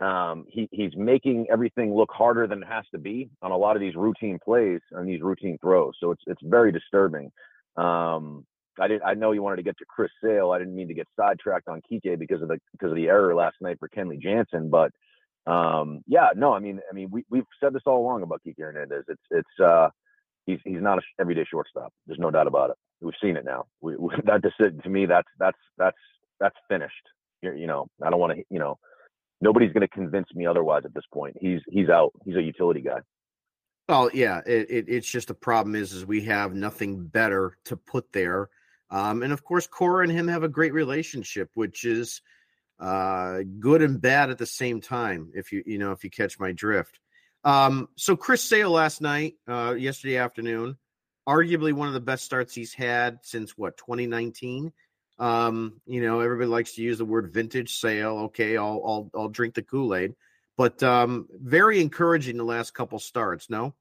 [0.00, 3.76] um, he he's making everything look harder than it has to be on a lot
[3.76, 5.94] of these routine plays and these routine throws.
[6.00, 7.30] So it's it's very disturbing.
[7.76, 8.44] Um,
[8.80, 9.02] I didn't.
[9.04, 10.50] I know you wanted to get to Chris Sale.
[10.50, 13.34] I didn't mean to get sidetracked on Kike because of the because of the error
[13.34, 14.90] last night for Kenley Jansen, but
[15.46, 18.58] um, yeah, no, I mean, I mean, we we've said this all along about Kike
[18.58, 19.04] Hernandez.
[19.08, 19.88] It's it's uh,
[20.46, 21.92] he's he's not an everyday shortstop.
[22.06, 22.76] There's no doubt about it.
[23.00, 23.66] We've seen it now.
[23.80, 25.98] We, we that decision to me, that's that's that's
[26.40, 26.94] that's finished.
[27.42, 28.78] You're, you know, I don't want to, you know,
[29.40, 31.36] nobody's going to convince me otherwise at this point.
[31.38, 32.12] He's he's out.
[32.24, 33.00] He's a utility guy.
[33.88, 37.76] Oh yeah, it, it, it's just the problem is is we have nothing better to
[37.76, 38.48] put there,
[38.90, 42.22] um, and of course Cora and him have a great relationship, which is
[42.80, 45.30] uh, good and bad at the same time.
[45.34, 46.98] If you you know if you catch my drift.
[47.44, 50.78] Um, so Chris Sale last night, uh, yesterday afternoon,
[51.28, 54.72] arguably one of the best starts he's had since what 2019.
[55.18, 58.18] Um, you know, everybody likes to use the word vintage Sale.
[58.26, 60.14] Okay, I'll I'll I'll drink the Kool Aid
[60.56, 63.50] but um, very encouraging the last couple starts.
[63.50, 63.74] No.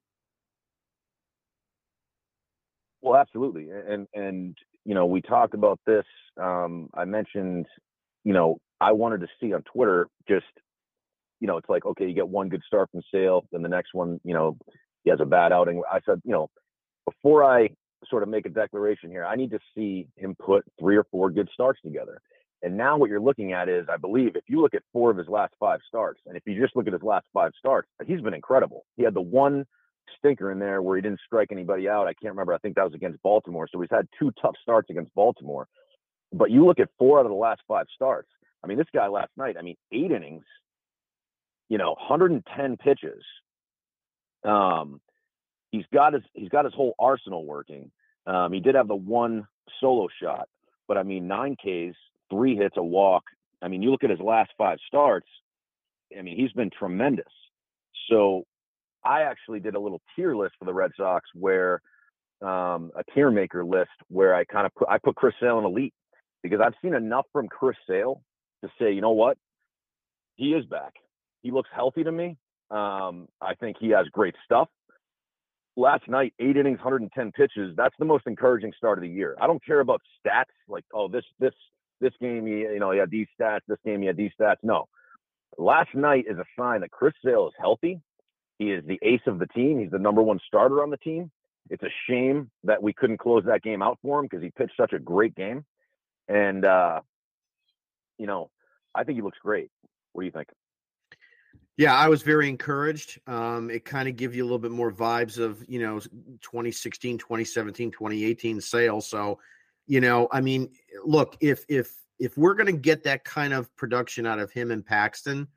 [3.02, 6.06] Well, absolutely, and and you know we talked about this.
[6.42, 7.66] Um, I mentioned,
[8.24, 10.46] you know, I wanted to see on Twitter just,
[11.40, 13.94] you know, it's like okay, you get one good start from Sale, then the next
[13.94, 14.58] one, you know,
[15.04, 15.82] he has a bad outing.
[15.92, 16.50] I said, you know,
[17.06, 17.70] before I
[18.10, 21.30] sort of make a declaration here, I need to see him put three or four
[21.32, 22.20] good starts together.
[22.62, 25.18] And now what you're looking at is, I believe, if you look at four of
[25.18, 28.22] his last five starts, and if you just look at his last five starts, he's
[28.22, 28.86] been incredible.
[28.96, 29.66] He had the one
[30.18, 32.08] stinker in there where he didn't strike anybody out.
[32.08, 32.54] I can't remember.
[32.54, 33.68] I think that was against Baltimore.
[33.72, 35.68] So he's had two tough starts against Baltimore.
[36.32, 38.30] But you look at four out of the last five starts.
[38.64, 40.46] I mean, this guy last night, I mean, eight innings,
[41.70, 43.24] you know, 110 pitches.
[44.44, 45.00] Um,
[45.72, 47.92] he's got his he's got his whole arsenal working.
[48.26, 49.48] Um, he did have the one
[49.80, 50.48] solo shot,
[50.88, 51.96] but I mean, nine Ks,
[52.30, 53.24] three hits, a walk.
[53.62, 55.28] I mean, you look at his last five starts.
[56.18, 57.32] I mean, he's been tremendous.
[58.10, 58.46] So
[59.06, 61.82] I actually did a little tier list for the Red Sox where
[62.42, 65.66] um, a tier maker list where I kind of put I put Chris Sale in
[65.66, 65.94] elite
[66.42, 68.22] because I've seen enough from Chris Sale
[68.64, 69.38] to say, you know what,
[70.36, 70.94] he is back.
[71.42, 72.38] He looks healthy to me.
[72.72, 74.68] Um, I think he has great stuff.
[75.76, 77.76] Last night, eight innings, 110 pitches.
[77.76, 79.36] That's the most encouraging start of the year.
[79.42, 81.54] I don't care about stats like, oh, this this
[82.00, 83.62] this game, he, you know, he had these stats.
[83.68, 84.58] This game, he had these stats.
[84.64, 84.86] No.
[85.58, 88.00] Last night is a sign that Chris Sale is healthy.
[88.60, 89.80] He is the ace of the team.
[89.80, 91.32] He's the number one starter on the team.
[91.70, 94.76] It's a shame that we couldn't close that game out for him because he pitched
[94.78, 95.66] such a great game.
[96.28, 97.02] And, uh,
[98.18, 98.50] you know,
[98.94, 99.70] I think he looks great.
[100.12, 100.50] What do you think?
[101.78, 103.20] Yeah, I was very encouraged.
[103.26, 107.18] Um, it kind of gives you a little bit more vibes of, you know, 2016,
[107.18, 109.08] 2017, 2018 sales.
[109.08, 109.40] So
[109.88, 110.70] you know, I mean,
[111.04, 114.72] look, if if if we're going to get that kind of production out of him
[114.72, 115.48] and Paxton,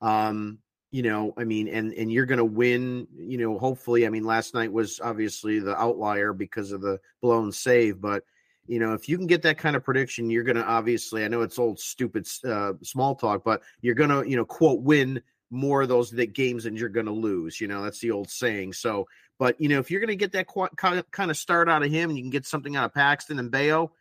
[0.00, 0.58] um,
[0.90, 4.06] you know, I mean, and and you're going to win, you know, hopefully.
[4.06, 8.24] I mean, last night was obviously the outlier because of the blown save, but
[8.66, 11.24] you know, if you can get that kind of prediction, you're going to obviously.
[11.24, 14.80] I know it's old stupid uh, small talk, but you're going to, you know, quote
[14.80, 17.60] win more of those games than you're going to lose.
[17.60, 18.74] You know, that's the old saying.
[18.74, 19.06] So
[19.38, 22.10] but you know, if you're going to get that kind of start out of him,
[22.10, 23.92] and you can get something out of Paxton and Bello,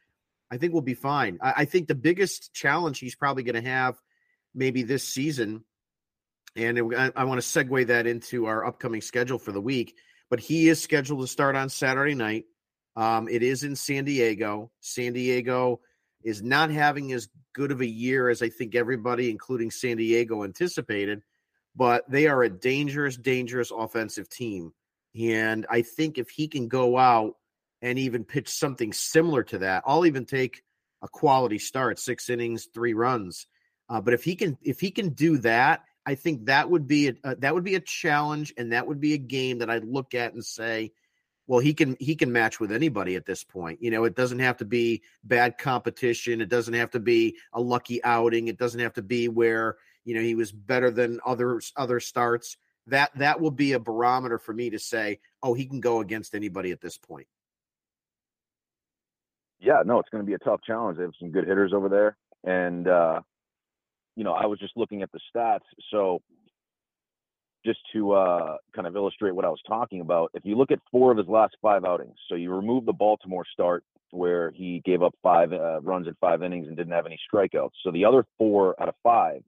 [0.50, 1.38] I think we'll be fine.
[1.42, 4.02] I, I think the biggest challenge he's probably going to have,
[4.56, 5.64] maybe this season,
[6.58, 9.96] and it, I, I want to segue that into our upcoming schedule for the week.
[10.30, 12.46] But he is scheduled to start on Saturday night.
[12.98, 14.72] Um, it is in San Diego.
[14.82, 15.80] San Diego
[16.24, 20.44] is not having as good of a year as I think everybody, including San Diego,
[20.44, 21.22] anticipated.
[21.76, 24.74] But they are a dangerous, dangerous offensive team.
[25.18, 27.36] And I think if he can go out
[27.82, 30.64] and even pitch something similar to that, I'll even take
[31.04, 33.46] a quality start, six innings, three runs.
[33.90, 37.10] Uh, but if he can, if he can do that, I think that would be
[37.10, 39.84] a, uh, that would be a challenge, and that would be a game that I'd
[39.84, 40.94] look at and say,
[41.46, 43.82] well, he can he can match with anybody at this point.
[43.82, 46.42] You know, it doesn't have to be bad competition.
[46.42, 48.48] It doesn't have to be a lucky outing.
[48.48, 52.58] It doesn't have to be where you know he was better than others other starts
[52.88, 56.34] that that will be a barometer for me to say, oh, he can go against
[56.34, 57.28] anybody at this point.
[59.60, 60.98] Yeah, no, it's going to be a tough challenge.
[60.98, 63.22] They have some good hitters over there, and uh,
[64.18, 65.60] you know, I was just looking at the stats.
[65.92, 66.22] So,
[67.64, 70.80] just to uh, kind of illustrate what I was talking about, if you look at
[70.92, 75.04] four of his last five outings, so you remove the Baltimore start where he gave
[75.04, 77.72] up five uh, runs in five innings and didn't have any strikeouts.
[77.84, 79.44] So the other four out of five,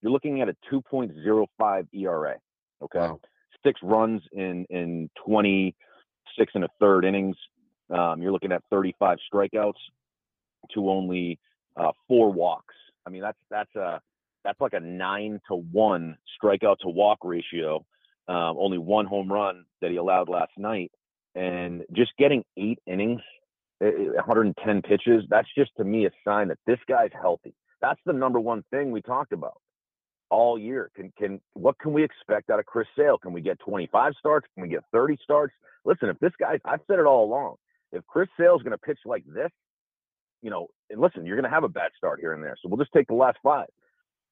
[0.00, 2.36] you're looking at a 2.05 ERA.
[2.82, 2.98] Okay.
[2.98, 3.20] Wow.
[3.64, 7.36] Six runs in in 26 and a third innings.
[7.90, 9.72] Um, you're looking at 35 strikeouts
[10.74, 11.38] to only
[11.76, 12.74] uh, four walks.
[13.06, 14.00] I mean, that's that's a
[14.44, 17.84] that's like a nine to one strikeout to walk ratio.
[18.28, 20.92] Um, only one home run that he allowed last night,
[21.34, 23.20] and just getting eight innings,
[23.80, 25.24] 110 pitches.
[25.28, 27.54] That's just to me a sign that this guy's healthy.
[27.80, 29.60] That's the number one thing we talked about
[30.30, 30.90] all year.
[30.94, 33.18] Can can what can we expect out of Chris Sale?
[33.18, 34.46] Can we get 25 starts?
[34.54, 35.54] Can we get 30 starts?
[35.84, 37.56] Listen, if this guy, I've said it all along.
[37.92, 39.50] If Chris Sale is going to pitch like this,
[40.42, 42.56] you know, and listen, you're going to have a bad start here and there.
[42.62, 43.68] So we'll just take the last five.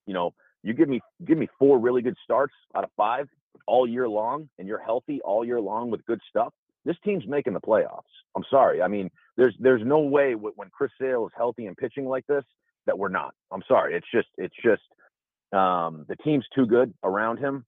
[0.06, 3.28] You know, you give me give me four really good starts out of five,
[3.66, 6.52] all year long and you're healthy all year long with good stuff,
[6.84, 8.02] this team's making the playoffs.
[8.36, 8.80] I'm sorry.
[8.82, 12.44] I mean, there's there's no way when Chris Sale is healthy and pitching like this
[12.86, 13.34] that we're not.
[13.52, 13.94] I'm sorry.
[13.94, 14.82] It's just it's just
[15.52, 17.64] um, the team's too good around him.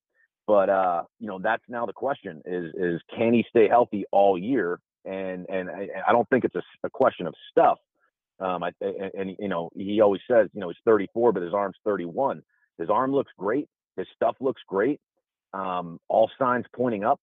[0.47, 4.37] But uh, you know, that's now the question: is is can he stay healthy all
[4.37, 4.79] year?
[5.05, 7.77] And and I, I don't think it's a, a question of stuff.
[8.41, 11.77] Um, I, and, you know, he always says, you know, he's 34, but his arm's
[11.85, 12.41] 31.
[12.77, 13.67] His arm looks great.
[13.97, 14.99] His stuff looks great.
[15.53, 17.19] Um, all signs pointing up.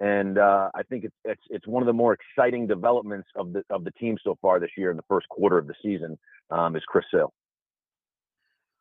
[0.00, 3.62] And uh, I think it's, it's it's one of the more exciting developments of the
[3.70, 6.18] of the team so far this year in the first quarter of the season
[6.50, 7.32] um, is Chris Sale.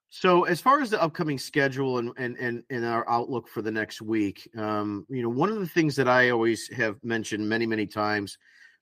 [0.09, 3.69] So, as far as the upcoming schedule and and and, and our outlook for the
[3.71, 7.67] next week, um, you know, one of the things that I always have mentioned many
[7.67, 8.39] many times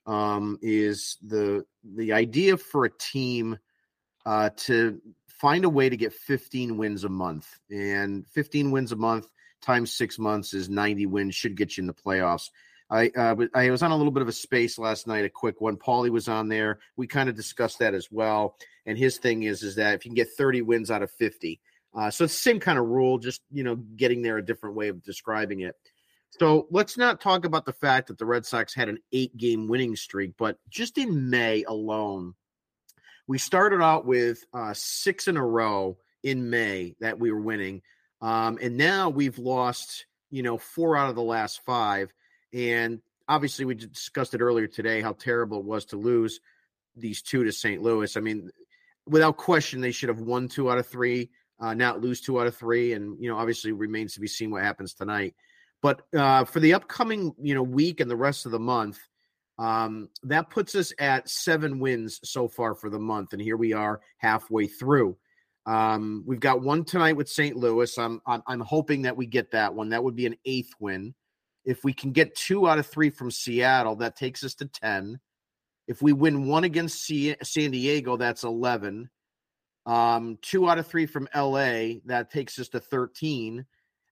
[0.09, 3.57] um, is the the idea for a team
[4.25, 8.95] uh, to find a way to get 15 wins a month, and 15 wins a
[8.95, 9.27] month
[9.61, 12.49] times six months is 90 wins, should get you in the playoffs.
[12.89, 15.61] I uh, I was on a little bit of a space last night, a quick
[15.61, 15.77] one.
[15.77, 16.79] Paulie was on there.
[16.97, 18.57] We kind of discussed that as well.
[18.87, 21.61] And his thing is is that if you can get 30 wins out of 50,
[21.93, 24.75] uh, so it's the same kind of rule, just you know, getting there a different
[24.75, 25.75] way of describing it.
[26.31, 29.67] So let's not talk about the fact that the Red Sox had an eight game
[29.67, 32.35] winning streak, but just in May alone,
[33.27, 37.81] we started out with uh, six in a row in May that we were winning.
[38.21, 42.13] Um, and now we've lost, you know, four out of the last five.
[42.53, 46.39] And obviously, we discussed it earlier today how terrible it was to lose
[46.95, 47.81] these two to St.
[47.81, 48.17] Louis.
[48.17, 48.49] I mean,
[49.05, 52.47] without question, they should have won two out of three, uh, not lose two out
[52.47, 52.93] of three.
[52.93, 55.35] And, you know, obviously remains to be seen what happens tonight.
[55.81, 58.99] But uh, for the upcoming, you know, week and the rest of the month,
[59.57, 63.33] um, that puts us at seven wins so far for the month.
[63.33, 65.17] And here we are halfway through.
[65.65, 67.55] Um, we've got one tonight with St.
[67.55, 67.97] Louis.
[67.97, 69.89] I'm, I'm, I'm hoping that we get that one.
[69.89, 71.13] That would be an eighth win.
[71.65, 75.19] If we can get two out of three from Seattle, that takes us to 10.
[75.87, 79.09] If we win one against C- San Diego, that's 11.
[79.85, 83.65] Um, two out of three from LA, that takes us to 13.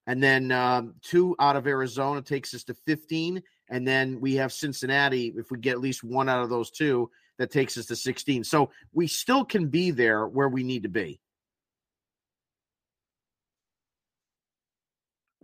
[0.08, 3.43] And then um, two out of Arizona takes us to 15.
[3.70, 5.34] And then we have Cincinnati.
[5.36, 8.45] If we get at least one out of those two, that takes us to 16.
[8.45, 11.20] So we still can be there where we need to be.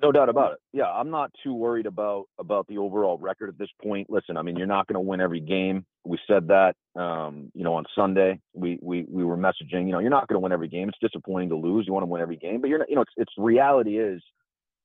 [0.02, 0.58] No doubt about it.
[0.74, 4.10] Yeah, I'm not too worried about about the overall record at this point.
[4.10, 5.86] Listen, I mean, you're not going to win every game.
[6.04, 8.42] We said that, um, you know, on Sunday.
[8.54, 10.90] We we we were messaging, you know, you're not going to win every game.
[10.90, 11.88] It's disappointing to lose.
[11.88, 12.90] You want to win every game, but you're not.
[12.90, 14.22] You know, it's it's reality is,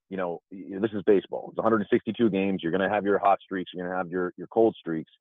[0.09, 1.47] you know, this is baseball.
[1.49, 2.61] It's 162 games.
[2.63, 3.71] You're going to have your hot streaks.
[3.73, 5.11] You're going to have your your cold streaks.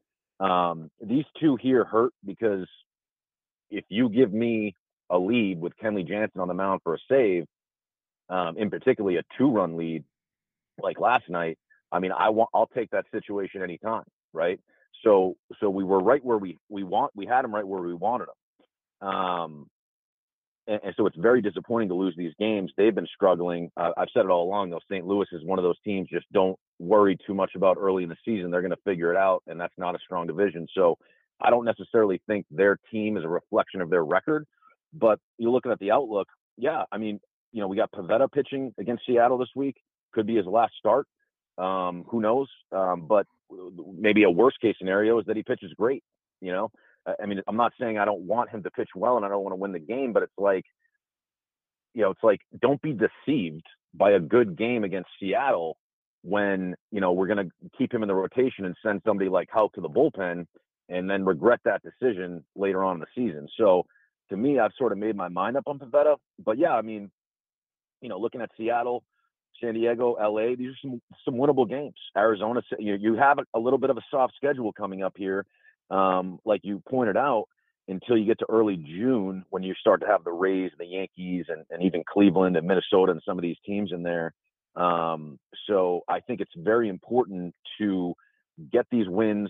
[0.41, 2.66] Um, these two here hurt because
[3.70, 4.74] if you give me
[5.11, 7.45] a lead with Kenley Jansen on the mound for a save
[8.28, 10.05] um, in particularly a two run lead
[10.80, 11.59] like last night,
[11.91, 14.05] I mean, I want, I'll take that situation anytime.
[14.32, 14.61] Right.
[15.03, 17.95] So, so we were right where we, we want, we had them right where we
[17.95, 19.09] wanted them.
[19.09, 19.66] Um,
[20.69, 22.71] and, and so it's very disappointing to lose these games.
[22.77, 23.71] They've been struggling.
[23.77, 24.81] Uh, I've said it all along, though.
[24.91, 25.07] St.
[25.07, 28.16] Louis is one of those teams just don't worry too much about early in the
[28.25, 28.51] season.
[28.51, 30.69] They're going to figure it out, and that's not a strong division.
[30.75, 30.97] So
[31.41, 34.47] I don't necessarily think their team is a reflection of their record.
[34.93, 36.29] But you're looking at the outlook.
[36.57, 37.21] Yeah, I mean,
[37.53, 39.77] you know, we got Pivetta pitching against Seattle this week.
[40.12, 41.07] Could be his last start.
[41.59, 42.49] Um, who knows?
[42.73, 43.27] Um, but
[43.99, 46.03] maybe a worst case scenario is that he pitches great.
[46.41, 46.71] You know,
[47.23, 49.43] I mean, I'm not saying I don't want him to pitch well and I don't
[49.43, 50.65] want to win the game, but it's like,
[51.95, 55.79] you know, it's like don't be deceived by a good game against Seattle
[56.23, 59.49] when you know we're going to keep him in the rotation and send somebody like
[59.51, 60.47] Houck to the bullpen
[60.89, 63.47] and then regret that decision later on in the season.
[63.57, 63.85] So
[64.31, 66.17] to me, I've sort of made my mind up on Pivetta.
[66.45, 67.11] But yeah, I mean,
[68.01, 69.05] you know, looking at Seattle,
[69.61, 71.97] San Diego, LA, these are some some winnable games.
[72.17, 75.47] Arizona, you you have a, a little bit of a soft schedule coming up here,
[75.91, 77.47] um, like you pointed out,
[77.89, 80.91] until you get to early June when you start to have the Rays, and the
[80.91, 84.32] Yankees, and, and even Cleveland and Minnesota and some of these teams in there.
[84.76, 88.14] Um, so I think it's very important to
[88.72, 89.49] get these wins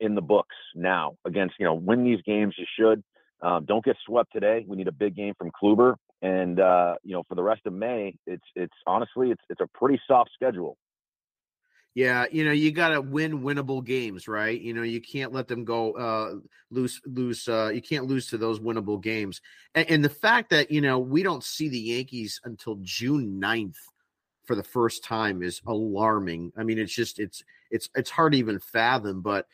[0.00, 3.02] in the books now against you know win these games you should.
[3.42, 4.64] Um, don't get swept today.
[4.66, 7.72] We need a big game from Kluber, and uh, you know, for the rest of
[7.72, 10.78] May, it's it's honestly it's it's a pretty soft schedule.
[11.96, 14.60] Yeah, you know, you got to win winnable games, right?
[14.60, 16.34] You know, you can't let them go uh,
[16.70, 17.48] lose lose.
[17.48, 19.40] Uh, you can't lose to those winnable games.
[19.74, 23.78] And, and the fact that you know we don't see the Yankees until June 9th
[24.44, 26.52] for the first time is alarming.
[26.54, 29.46] I mean, it's just it's it's it's hard to even fathom, but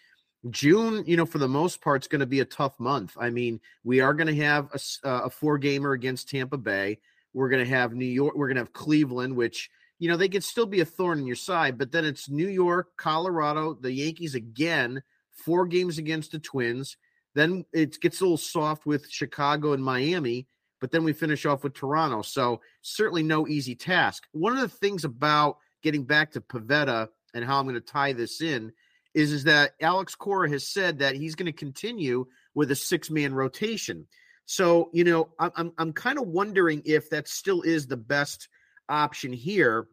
[0.50, 3.16] June, you know, for the most part, it's going to be a tough month.
[3.20, 6.98] I mean, we are going to have a, uh, a four gamer against Tampa Bay.
[7.34, 8.34] We're going to have New York.
[8.34, 11.26] We're going to have Cleveland, which you know, they could still be a thorn in
[11.26, 16.38] your side, but then it's New York, Colorado, the Yankees again, four games against the
[16.38, 16.96] Twins.
[17.34, 20.46] Then it gets a little soft with Chicago and Miami,
[20.80, 22.22] but then we finish off with Toronto.
[22.22, 24.24] So certainly no easy task.
[24.32, 28.12] One of the things about getting back to Pivetta and how I'm going to tie
[28.12, 28.72] this in
[29.14, 33.10] is, is that Alex Cora has said that he's going to continue with a six
[33.10, 34.06] man rotation.
[34.46, 38.48] So, you know, I'm, I'm, I'm kind of wondering if that still is the best
[38.88, 39.86] option here.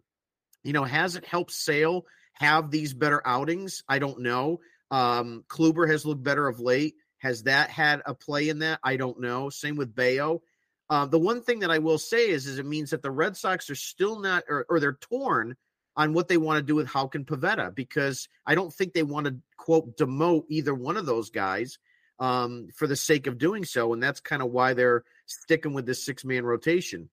[0.64, 3.84] You know, has it helped Sale have these better outings?
[3.88, 4.60] I don't know.
[4.92, 6.96] Um, Kluber has looked better of late.
[7.20, 8.80] Has that had a play in that?
[8.84, 9.50] I don't know.
[9.50, 10.42] Same with Bello.
[10.90, 13.38] Uh, the one thing that I will say is, is it means that the Red
[13.38, 15.56] Sox are still not, or, or they're torn
[15.96, 19.04] on what they want to do with Houck and Pivetta because I don't think they
[19.04, 21.78] want to quote demote either one of those guys
[22.20, 25.86] um, for the sake of doing so, and that's kind of why they're sticking with
[25.86, 27.10] this six man rotation.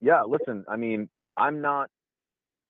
[0.00, 1.90] Yeah, listen, I mean, I'm not.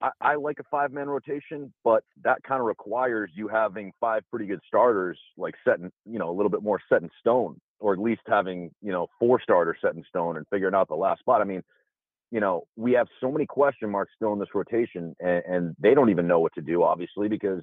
[0.00, 4.22] I, I like a five man rotation, but that kind of requires you having five
[4.30, 7.60] pretty good starters, like set in, you know, a little bit more set in stone,
[7.80, 10.94] or at least having, you know, four starters set in stone and figuring out the
[10.94, 11.40] last spot.
[11.40, 11.62] I mean,
[12.30, 15.94] you know, we have so many question marks still in this rotation, and, and they
[15.94, 17.62] don't even know what to do, obviously, because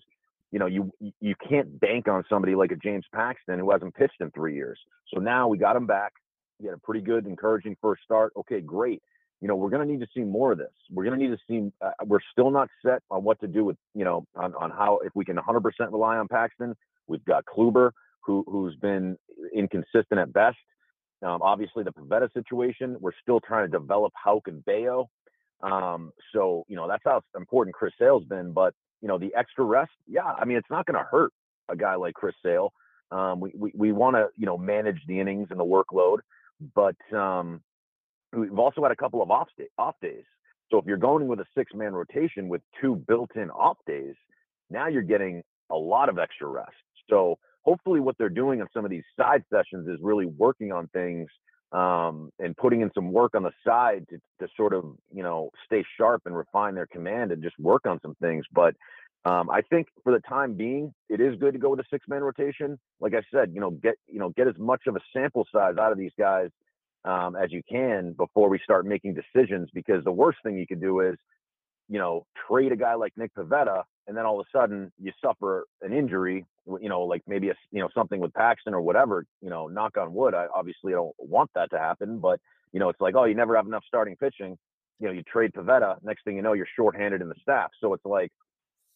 [0.51, 0.91] you know you
[1.21, 4.79] you can't bank on somebody like a James Paxton who hasn't pitched in three years.
[5.13, 6.13] So now we got him back.
[6.59, 8.33] He had a pretty good, encouraging first start.
[8.37, 9.01] Okay, great.
[9.41, 10.71] You know, we're going to need to see more of this.
[10.89, 11.71] We're going to need to see.
[11.81, 14.99] Uh, we're still not set on what to do with you know on on how
[15.03, 16.75] if we can 100% rely on Paxton.
[17.07, 19.17] We've got Kluber who who's been
[19.53, 20.57] inconsistent at best.
[21.21, 25.09] Um, obviously, the Pivetta situation, we're still trying to develop Houck and Bello.
[25.61, 28.51] Um, so, you know, that's how important Chris Sale's been.
[28.51, 31.31] But, you know, the extra rest, yeah, I mean, it's not going to hurt
[31.69, 32.71] a guy like Chris Sale.
[33.11, 36.19] Um, we we, we want to, you know, manage the innings and the workload.
[36.73, 37.61] But um,
[38.35, 40.23] we've also had a couple of off, day, off days.
[40.71, 44.15] So if you're going with a six man rotation with two built in off days,
[44.69, 46.71] now you're getting a lot of extra rest.
[47.09, 50.87] So hopefully what they're doing on some of these side sessions is really working on
[50.87, 51.29] things
[51.71, 55.49] um, and putting in some work on the side to, to sort of you know
[55.65, 58.75] stay sharp and refine their command and just work on some things but
[59.25, 62.07] um, I think for the time being, it is good to go with a six
[62.07, 62.77] man rotation.
[62.99, 65.75] Like I said, you know, get you know get as much of a sample size
[65.79, 66.49] out of these guys
[67.05, 69.69] um, as you can before we start making decisions.
[69.73, 71.15] Because the worst thing you could do is,
[71.87, 75.11] you know, trade a guy like Nick Pivetta, and then all of a sudden you
[75.21, 76.45] suffer an injury
[76.81, 79.97] you know, like maybe a, you know, something with Paxton or whatever, you know, knock
[79.97, 80.33] on wood.
[80.33, 82.39] I obviously don't want that to happen, but
[82.71, 84.57] you know, it's like, oh, you never have enough starting pitching.
[84.99, 85.97] You know, you trade Pivetta.
[86.03, 87.69] next thing you know, you're shorthanded in the staff.
[87.79, 88.31] So it's like,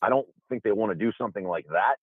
[0.02, 1.96] I don't think they want to do something like that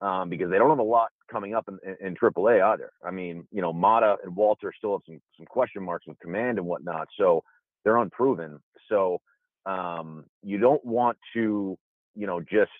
[0.00, 2.90] um, because they don't have a lot coming up in, in, in AAA either.
[3.04, 6.58] I mean, you know, Mata and Walter still have some some question marks with command
[6.58, 7.42] and whatnot, so
[7.84, 8.58] they're unproven.
[8.88, 9.20] So
[9.66, 11.76] um, you don't want to,
[12.14, 12.70] you know, just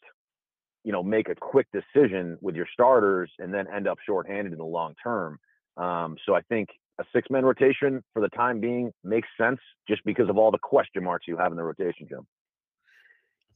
[0.85, 4.59] you know, make a quick decision with your starters and then end up shorthanded in
[4.59, 5.39] the long term.
[5.77, 10.05] Um, so I think a six man rotation for the time being makes sense just
[10.05, 12.27] because of all the question marks you have in the rotation, Jim.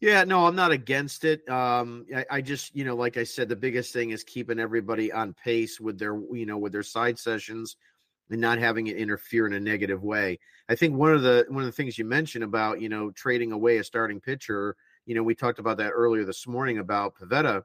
[0.02, 1.48] Yeah, no, I'm not against it.
[1.48, 5.10] Um, I, I, just, you know, like I said, the biggest thing is keeping everybody
[5.10, 7.76] on pace with their, you know, with their side sessions
[8.28, 10.38] and not having it interfere in a negative way.
[10.68, 13.52] I think one of the one of the things you mentioned about, you know, trading
[13.52, 14.76] away a starting pitcher
[15.06, 17.64] you know, we talked about that earlier this morning about Pivetta.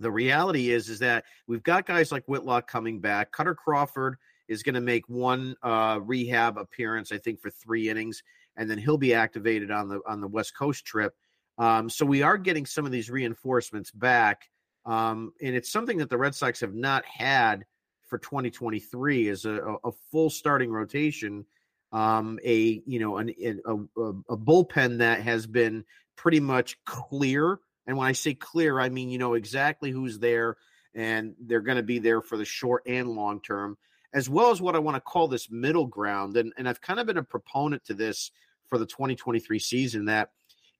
[0.00, 3.32] The reality is, is that we've got guys like Whitlock coming back.
[3.32, 4.16] Kutter Crawford
[4.48, 8.22] is going to make one uh, rehab appearance, I think, for three innings,
[8.56, 11.14] and then he'll be activated on the on the West Coast trip.
[11.58, 14.48] Um, so we are getting some of these reinforcements back,
[14.86, 17.64] um, and it's something that the Red Sox have not had
[18.08, 21.44] for 2023 is a, a full starting rotation,
[21.92, 25.84] um, a you know an, a, a, bullpen that has been
[26.16, 27.58] pretty much clear.
[27.86, 30.56] And when I say clear, I mean you know exactly who's there,
[30.94, 33.76] and they're going to be there for the short and long term,
[34.14, 36.36] as well as what I want to call this middle ground.
[36.36, 38.30] And and I've kind of been a proponent to this
[38.68, 40.30] for the 2023 season that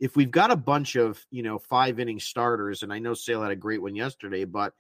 [0.01, 3.43] if we've got a bunch of you know five inning starters, and I know Sale
[3.43, 4.73] had a great one yesterday, but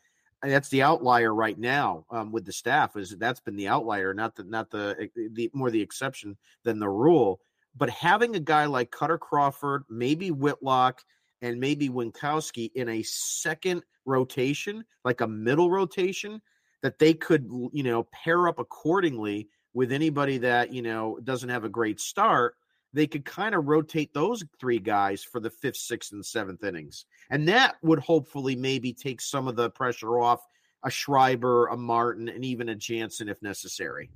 [0.43, 2.97] uh, that's the outlier right now um, with the staff.
[2.97, 6.37] Is that's been the outlier, not the not the eh, eh, the more the exception
[6.65, 7.41] than the rule.
[7.77, 11.03] But having a guy like Kutter Crawford, maybe Whitlock,
[11.43, 16.41] and maybe Winckowski in a second rotation, like a middle rotation,
[16.83, 21.65] that they could, you know, pair up accordingly with anybody that, you know, doesn't have
[21.65, 22.55] a great start,
[22.93, 27.07] they could kind of rotate those three guys for the fifth, sixth, and seventh innings.
[27.31, 30.41] And that would hopefully maybe take some of the pressure off
[30.85, 34.11] a Schreiber, a Martin, and even a Jansen if necessary.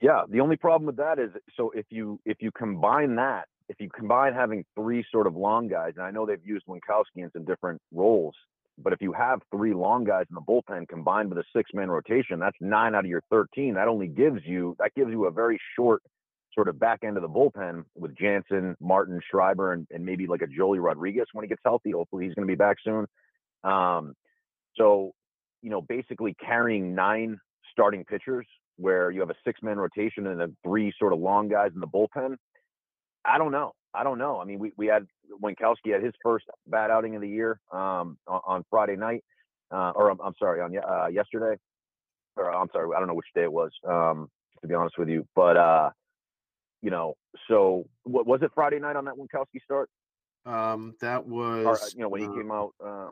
[0.00, 3.76] Yeah, the only problem with that is so if you if you combine that, if
[3.80, 7.30] you combine having three sort of long guys, and I know they've used Winckowski in
[7.32, 8.34] some different roles,
[8.78, 11.90] but if you have three long guys in the bullpen combined with a six man
[11.90, 13.74] rotation, that's nine out of your 13.
[13.74, 16.02] That only gives you that gives you a very short
[16.56, 20.42] sort of back end of the bullpen with Jansen, Martin, Schreiber, and, and maybe like
[20.42, 21.92] a Joely Rodriguez when he gets healthy.
[21.92, 23.06] Hopefully he's going to be back soon.
[23.62, 24.14] Um,
[24.74, 25.12] so,
[25.62, 27.38] you know, basically carrying nine
[27.70, 28.46] starting pitchers
[28.76, 31.80] where you have a six man rotation and then three sort of long guys in
[31.80, 32.36] the bullpen.
[33.24, 33.72] I don't know.
[33.94, 34.40] I don't know.
[34.40, 35.06] I mean, we, we had
[35.42, 39.24] Winckowski had his first bad outing of the year um, on, on, Friday night,
[39.70, 41.58] uh, or I'm, I'm, sorry, on uh, yesterday,
[42.36, 44.28] or I'm sorry, I don't know which day it was, um,
[44.60, 45.26] to be honest with you.
[45.34, 45.90] But uh,
[46.86, 47.16] you know,
[47.48, 49.90] so what was it Friday night on that Winckowski start?
[50.44, 52.74] Um, that was or, you know when he uh came out.
[52.82, 53.08] Uh,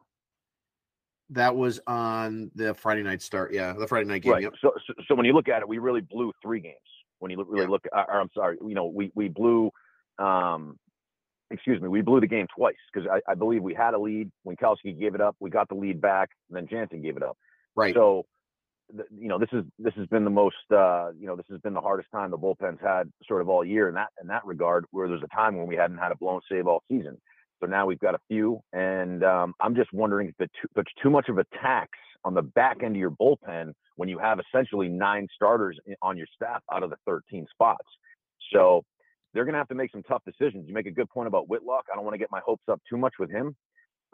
[1.30, 3.52] that was on the Friday night start.
[3.52, 4.30] Yeah, the Friday night game.
[4.34, 4.42] Right.
[4.44, 4.52] Yep.
[4.60, 6.76] So, so, so when you look at it, we really blew three games.
[7.18, 7.68] When you really yeah.
[7.68, 9.72] look, uh, or I'm sorry, you know, we we blew.
[10.20, 10.78] Um,
[11.50, 14.30] excuse me, we blew the game twice because I, I, believe we had a lead.
[14.46, 15.34] Winckowski gave it up.
[15.40, 17.36] We got the lead back, and then Jansen gave it up.
[17.74, 17.92] Right.
[17.92, 18.24] So,
[18.92, 21.74] you know, this is this has been the most, uh, you know, this has been
[21.74, 24.84] the hardest time the bullpen's had sort of all year in that in that regard.
[24.90, 27.20] Where there's a time when we hadn't had a blown save all season.
[27.60, 31.28] So now we've got a few, and um, I'm just wondering if it's too much
[31.28, 31.90] of a tax
[32.24, 36.26] on the back end of your bullpen when you have essentially nine starters on your
[36.34, 37.86] staff out of the 13 spots.
[38.52, 38.82] So
[39.32, 40.66] they're going to have to make some tough decisions.
[40.66, 41.84] You make a good point about Whitlock.
[41.92, 43.54] I don't want to get my hopes up too much with him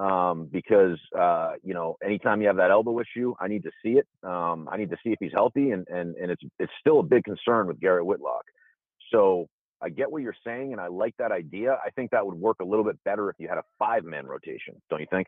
[0.01, 3.99] um, because uh, you know anytime you have that elbow issue, I need to see
[3.99, 4.07] it.
[4.23, 7.03] Um, I need to see if he's healthy, and and and it's it's still a
[7.03, 8.45] big concern with Garrett Whitlock.
[9.13, 9.47] So
[9.83, 11.79] I get what you're saying, and I like that idea.
[11.85, 14.27] I think that would work a little bit better if you had a five man
[14.27, 15.27] rotation, don't you think?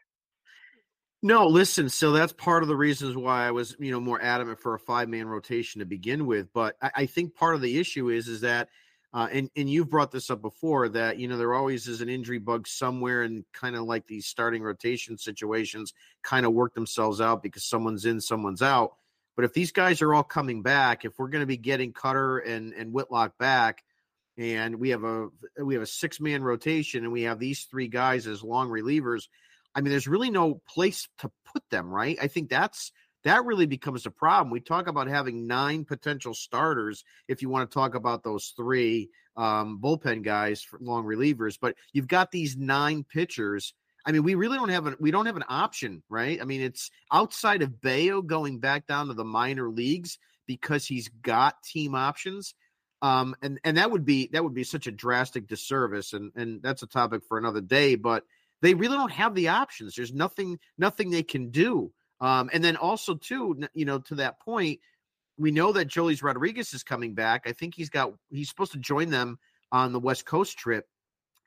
[1.23, 1.89] No, listen.
[1.89, 4.79] So that's part of the reasons why I was, you know, more adamant for a
[4.79, 6.53] five man rotation to begin with.
[6.53, 8.71] But I, I, think part of the issue is, is that,
[9.15, 12.09] uh, and and you've brought this up before that you know there always is an
[12.09, 15.93] injury bug somewhere, and kind of like these starting rotation situations
[16.23, 18.95] kind of work themselves out because someone's in, someone's out.
[19.37, 22.39] But if these guys are all coming back, if we're going to be getting Kutter
[22.47, 23.85] and and Whitlock back,
[24.39, 25.29] and we have a
[25.63, 29.29] we have a six man rotation, and we have these three guys as long relievers.
[29.75, 32.19] I mean, there's really no place to put them, right?
[32.21, 32.93] I think that's
[33.25, 34.51] that really becomes a problem.
[34.51, 39.11] We talk about having nine potential starters if you want to talk about those three
[39.37, 43.75] um, bullpen guys long relievers, but you've got these nine pitchers.
[44.05, 46.41] I mean, we really don't have an we don't have an option, right?
[46.41, 51.09] I mean, it's outside of Bello going back down to the minor leagues because he's
[51.09, 52.55] got team options.
[53.01, 56.63] Um, and and that would be that would be such a drastic disservice, and and
[56.63, 57.95] that's a topic for another day.
[57.95, 58.25] But
[58.61, 59.95] they really don't have the options.
[59.95, 61.93] There's nothing nothing they can do.
[62.23, 64.79] Um, and then also too, you know, to that point,
[65.37, 67.43] we know that Joely's Rodriguez is coming back.
[67.47, 69.39] I think he's got he's supposed to join them
[69.73, 70.87] on the West Coast trip.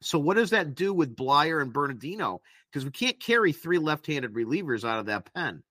[0.02, 2.42] So what does that do with Bleier and Bernardino?
[2.70, 5.64] Because we can't carry three left-handed relievers out of that pen.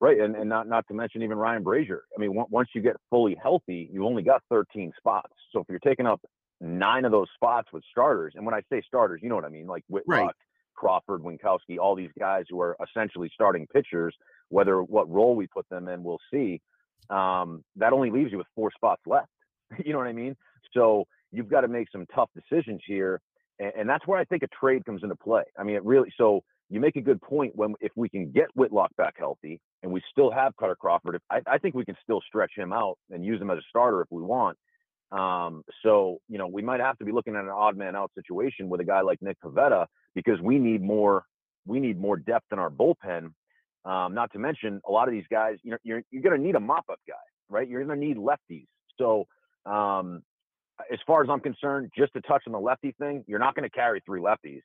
[0.00, 2.00] Right, and, and not not to mention even Ryan Brasier.
[2.16, 5.32] I mean, once you get fully healthy, you only got 13 spots.
[5.52, 6.22] So if you're taking up
[6.60, 9.50] nine of those spots with starters, and when I say starters, you know what I
[9.50, 10.34] mean, like Whitlock, right.
[10.76, 14.14] Crawford, Winckowski, all these guys who are essentially starting pitchers.
[14.48, 16.60] Whether what role we put them in, we'll see.
[17.10, 19.30] Um, that only leaves you with four spots left.
[19.84, 20.36] you know what I mean?
[20.72, 23.20] So you've got to make some tough decisions here,
[23.58, 25.42] and, and that's where I think a trade comes into play.
[25.58, 28.46] I mean, it really so you make a good point when if we can get
[28.54, 32.20] Whitlock back healthy and we still have Kutter Crawford, I, I, think we can still
[32.26, 34.58] stretch him out and use him as a starter if we want.
[35.12, 38.10] Um, so you know we might have to be looking at an odd man out
[38.14, 41.24] situation with a guy like Nick Pivetta because we need more
[41.64, 43.30] we need more depth in our bullpen.
[43.84, 46.44] Um, not to mention a lot of these guys, you know, you're you're going to
[46.44, 47.14] need a mop up guy,
[47.48, 47.68] right?
[47.68, 48.66] You're going to need lefties.
[48.98, 49.26] So
[49.64, 50.22] um,
[50.92, 53.68] as far as I'm concerned, just to touch on the lefty thing, you're not going
[53.68, 54.62] to carry three lefties.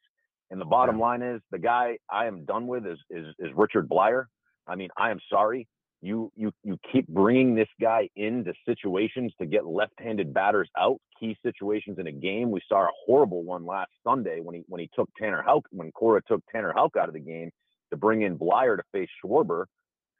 [0.49, 3.87] And the bottom line is the guy I am done with is, is, is Richard
[3.87, 4.25] Bleier.
[4.67, 5.67] I mean, I am sorry.
[6.01, 11.37] You, you, you keep bringing this guy into situations to get left-handed batters out, key
[11.43, 12.49] situations in a game.
[12.49, 15.91] We saw a horrible one last Sunday when he, when he took Tanner Houck, when
[15.91, 17.51] Cora took Tanner Houck out of the game
[17.91, 19.65] to bring in Bleier to face Schwarber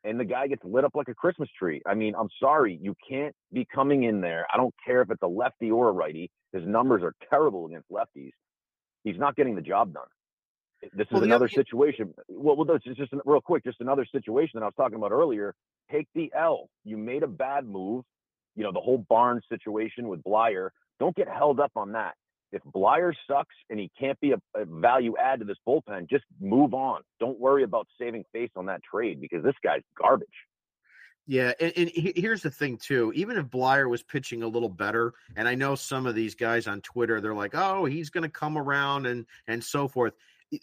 [0.03, 1.81] and the guy gets lit up like a Christmas tree.
[1.85, 4.47] I mean, I'm sorry, you can't be coming in there.
[4.53, 6.29] I don't care if it's a lefty or a righty.
[6.53, 8.31] His numbers are terrible against lefties.
[9.03, 10.03] He's not getting the job done.
[10.93, 12.13] This is well, another situation.
[12.27, 15.53] Well, well, it's just real quick, just another situation that I was talking about earlier.
[15.91, 16.69] Take the L.
[16.83, 18.03] You made a bad move.
[18.55, 20.69] You know, the whole Barnes situation with Bleier.
[20.99, 22.15] Don't get held up on that.
[22.51, 26.25] If Bleier sucks and he can't be a, a value add to this bullpen, just
[26.41, 27.01] move on.
[27.19, 30.27] Don't worry about saving face on that trade because this guy's garbage.
[31.27, 33.13] Yeah, and, and, here's the thing too.
[33.15, 36.67] Even if Bleier was pitching a little better, and I know some of these guys
[36.67, 40.13] on Twitter, they're like, "Oh, he's going to come around," and and so forth.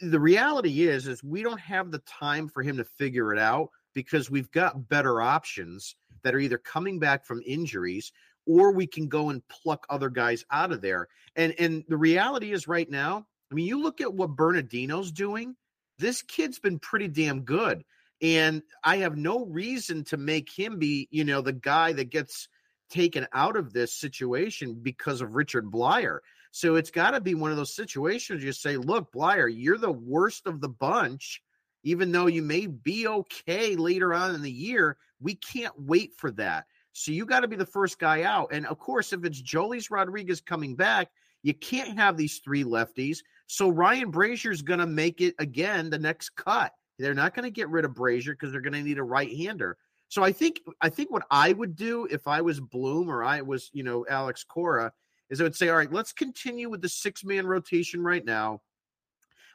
[0.01, 3.71] The reality is, is we don't have the time for him to figure it out
[3.95, 8.13] because we've got better options that are either coming back from injuries
[8.47, 11.09] or we can go and pluck other guys out of there.
[11.37, 15.55] And and the reality is, right now, I mean, you look at what Bernardino's doing.
[15.99, 17.85] This kid's been pretty damn good.
[18.21, 22.49] And I have no reason to make him be, you know, the guy that gets
[22.91, 26.19] taken out of this situation because of Richard Bleier.
[26.59, 29.93] So it's got to be one of those situations you say, look, Bleier, you're the
[29.93, 31.41] worst of the bunch.
[31.85, 36.33] Even though you may be okay later on in the year, we can't wait for
[36.33, 36.65] that.
[36.91, 38.49] So you got to be the first guy out.
[38.51, 41.13] And of course, if it's Joely's Rodriguez coming back,
[41.45, 43.19] you can't have these three lefties.
[43.47, 46.73] So Ryan Brasier's going to make it again the next cut.
[46.99, 49.31] They're not going to get rid of Brazier because they're going to need a right
[49.31, 49.77] hander.
[50.09, 53.43] So I think I think what I would do if I was Bloom or I
[53.43, 54.93] was, you know, Alex Cora,
[55.31, 58.63] is I would say, all right, let's continue with the six man rotation right now.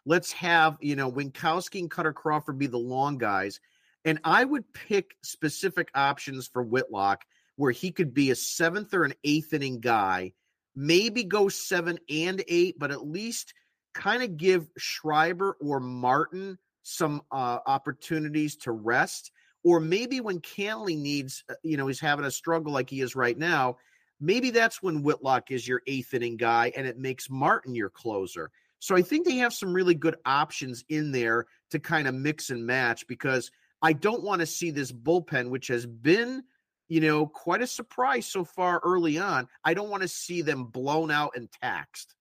[0.05, 3.59] Let's have, you know, Winckowski and Kutter Crawford be the long guys.
[4.05, 7.23] And I would pick specific options for Whitlock
[7.55, 10.33] where he could be a seventh or an eighth inning guy,
[10.75, 13.53] maybe go seven and eight, but at least
[13.93, 19.31] kind of give Schreiber or Martin some uh, opportunities to rest,
[19.63, 23.15] or maybe when Kenley needs, uh, you know, he's having a struggle like he is
[23.15, 23.77] right now.
[24.23, 28.51] Maybe that's when Whitlock is your eighth inning guy, and it makes Martin your closer.
[28.79, 32.49] So I think they have some really good options in there to kind of mix
[32.49, 33.51] and match because
[33.81, 36.43] I don't want to see this bullpen, which has been,
[36.87, 39.49] you know, quite a surprise so far early on.
[39.65, 42.15] I don't want to see them blown out and taxed.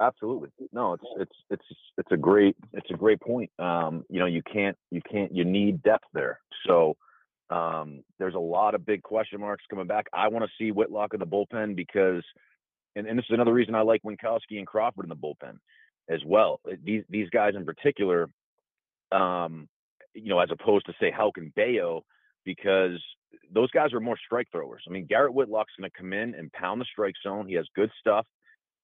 [0.00, 0.48] Absolutely.
[0.72, 1.64] No, it's it's it's
[1.96, 3.52] it's a great it's a great point.
[3.60, 6.40] Um, you know, you can't you can't you need depth there.
[6.66, 6.96] So
[7.50, 10.06] um, there's a lot of big question marks coming back.
[10.12, 12.22] I want to see Whitlock in the bullpen because,
[12.96, 15.58] and, and this is another reason I like Winckowski and Crawford in the bullpen
[16.08, 16.60] as well.
[16.82, 18.28] These these guys in particular,
[19.12, 19.68] um,
[20.14, 22.04] you know, as opposed to say Houck and Bello,
[22.44, 23.00] because
[23.52, 24.82] those guys are more strike throwers.
[24.88, 27.46] I mean, Garrett Whitlock's going to come in and pound the strike zone.
[27.46, 28.26] He has good stuff.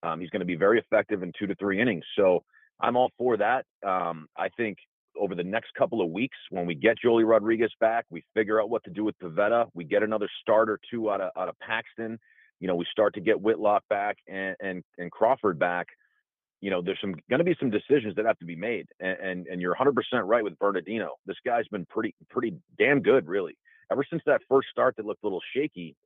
[0.02, 2.04] Um, he's going to be very effective in two to three innings.
[2.16, 2.42] So
[2.80, 3.64] I'm all for that.
[3.86, 4.78] Um, I think
[5.20, 8.70] over the next couple of weeks, when we get Joely Rodriguez back, we figure out
[8.70, 9.66] what to do with Pivetta.
[9.74, 12.18] We get another starter two out of out of Paxton.
[12.58, 15.86] You know, we start to get Whitlock back and and, and Crawford back.
[16.60, 19.18] You know, there's some going to be some decisions that have to be made, and,
[19.18, 19.94] and and you're 100%
[20.24, 21.16] right with Bernardino.
[21.26, 23.56] This guy's been pretty pretty damn good, really.
[23.92, 25.96] Ever since that first start that looked a little shaky,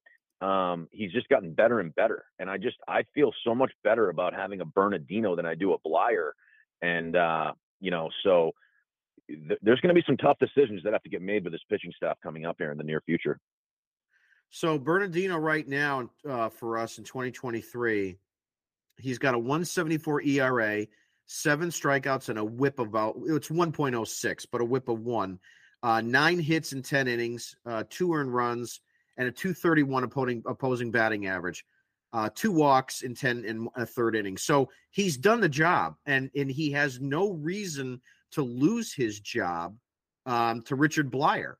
[0.41, 2.25] um, he's just gotten better and better.
[2.39, 5.73] And I just I feel so much better about having a Bernardino than I do
[5.73, 6.33] a Bleier.
[6.83, 8.53] And uh, you know, so
[9.29, 11.62] th- there's going to be some tough decisions that have to get made with this
[11.68, 13.39] pitching staff coming up here in the near future.
[14.51, 18.16] So Bernardino right now uh, for us in 2023,
[18.99, 20.87] he's got a 174 ERA,
[21.27, 25.39] seven strikeouts, and a WHIP of about it's 1.06, but a WHIP of one.
[25.83, 28.81] Uh, nine hits in 10 innings, uh, two earned runs,
[29.16, 31.64] and a 231 opposing opposing batting average.
[32.12, 34.37] Uh, two walks in 10 in a third inning.
[34.37, 38.01] So he's done the job and and he has no reason
[38.35, 39.76] to lose his job
[40.26, 41.55] um, to Richard Bleier.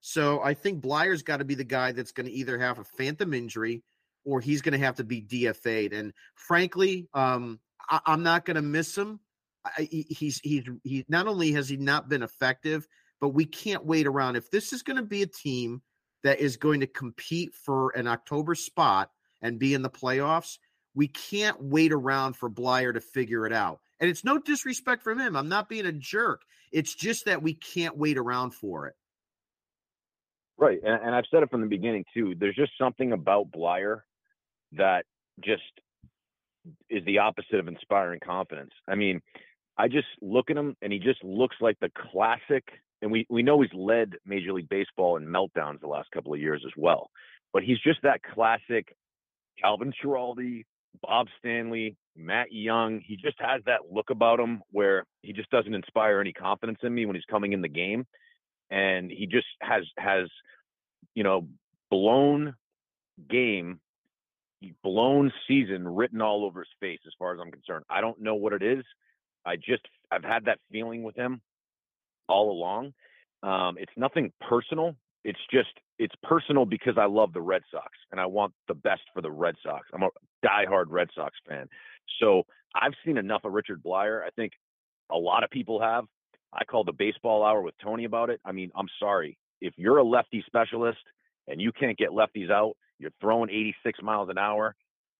[0.00, 2.84] So I think Bleier's got to be the guy that's going to either have a
[2.84, 3.82] phantom injury
[4.24, 5.92] or he's going to have to be DFA'd.
[5.92, 9.20] And frankly, um, I, am not going to miss him.
[9.64, 12.86] I, he's he's he not only has he not been effective,
[13.20, 14.36] but we can't wait around.
[14.36, 15.82] If this is going to be a team
[16.22, 19.10] that is going to compete for an October spot
[19.42, 20.58] and be in the playoffs,
[20.94, 23.80] we can't wait around for Bleier to figure it out.
[24.00, 25.36] And it's no disrespect from him.
[25.36, 26.42] I'm not being a jerk.
[26.72, 28.94] It's just that we can't wait around for it.
[30.58, 30.78] Right.
[30.82, 32.34] And, and I've said it from the beginning, too.
[32.38, 34.00] There's just something about Bleier
[34.72, 35.04] that
[35.44, 35.62] just
[36.88, 38.72] is the opposite of inspiring confidence.
[38.88, 39.20] I mean,
[39.78, 42.64] I just look at him and he just looks like the classic
[43.02, 46.40] and we, we know he's led Major League Baseball in meltdowns the last couple of
[46.40, 47.10] years as well.
[47.52, 48.94] But he's just that classic
[49.60, 50.64] Calvin Schiraldi,
[51.02, 53.00] Bob Stanley, Matt Young.
[53.04, 56.94] He just has that look about him where he just doesn't inspire any confidence in
[56.94, 58.06] me when he's coming in the game.
[58.70, 60.28] And he just has has,
[61.14, 61.48] you know,
[61.90, 62.54] blown
[63.28, 63.80] game,
[64.82, 67.84] blown season written all over his face as far as I'm concerned.
[67.90, 68.84] I don't know what it is.
[69.44, 71.40] I just I've had that feeling with him
[72.28, 72.92] all along.
[73.42, 74.94] Um, it's nothing personal.
[75.24, 75.70] It's just
[76.00, 79.30] it's personal because I love the Red Sox and I want the best for the
[79.30, 79.86] Red Sox.
[79.92, 80.08] I'm a
[80.44, 81.68] diehard Red Sox fan,
[82.18, 82.44] so
[82.74, 84.22] I've seen enough of Richard Bleier.
[84.22, 84.52] I think
[85.12, 86.06] a lot of people have,
[86.54, 88.40] I called the baseball hour with Tony about it.
[88.46, 89.36] I mean, I'm sorry.
[89.60, 91.00] If you're a lefty specialist
[91.46, 94.74] and you can't get lefties out, you're throwing 86 miles an hour,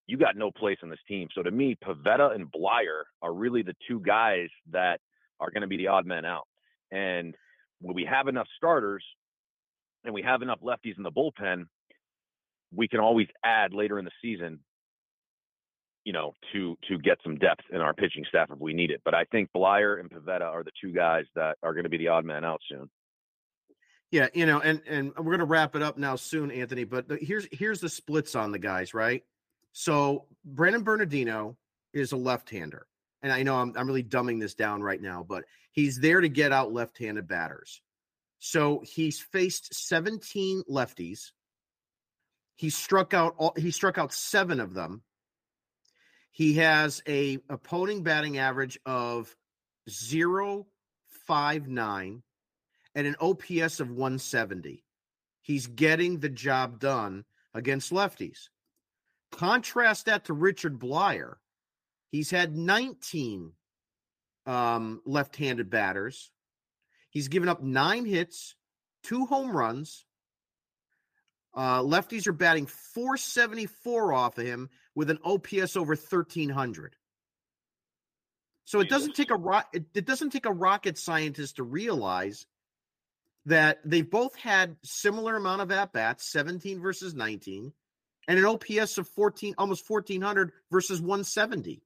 [0.06, 1.28] you got no place on this team.
[1.34, 5.00] So to me, Pivetta and Bleier are really the two guys that
[5.40, 6.48] are going to be the odd men out.
[6.90, 7.34] And
[7.82, 9.04] when we have enough starters
[10.04, 11.66] and we have enough lefties in the bullpen,
[12.72, 14.60] we can always add later in the season
[16.04, 19.02] you know, to to get some depth in our pitching staff if we need it.
[19.04, 21.98] But I think Bleier and Pivetta are the two guys that are going to be
[21.98, 22.88] the odd man out soon.
[24.10, 26.84] Yeah, you know, and and we're going to wrap it up now soon, Anthony.
[26.84, 29.22] But here's here's the splits on the guys, right?
[29.72, 31.56] So Brandon Bernardino
[31.92, 32.86] is a left-hander,
[33.22, 36.28] and I know I'm I'm really dumbing this down right now, but he's there to
[36.28, 37.82] get out left-handed batters.
[38.40, 41.30] So he's faced 17 lefties.
[42.56, 45.02] He struck out all, he struck out seven of them
[46.30, 49.36] he has a opponent batting average of
[49.88, 52.22] 059
[52.94, 54.84] and an OPS of 170.
[55.42, 58.48] He's getting the job done against lefties.
[59.32, 61.34] Contrast that to Richard Bleier.
[62.10, 63.52] He's had 19
[64.46, 66.30] um, left handed batters.
[67.10, 68.54] He's given up nine hits,
[69.02, 70.04] two home runs,
[71.54, 76.96] uh, lefties are batting 474 off of him with an OPS over 1300.
[78.64, 82.46] So it doesn't take a ro- it, it doesn't take a rocket scientist to realize
[83.46, 87.72] that they've both had similar amount of at bats, 17 versus 19,
[88.28, 91.82] and an OPS of 14 almost 1400 versus 170.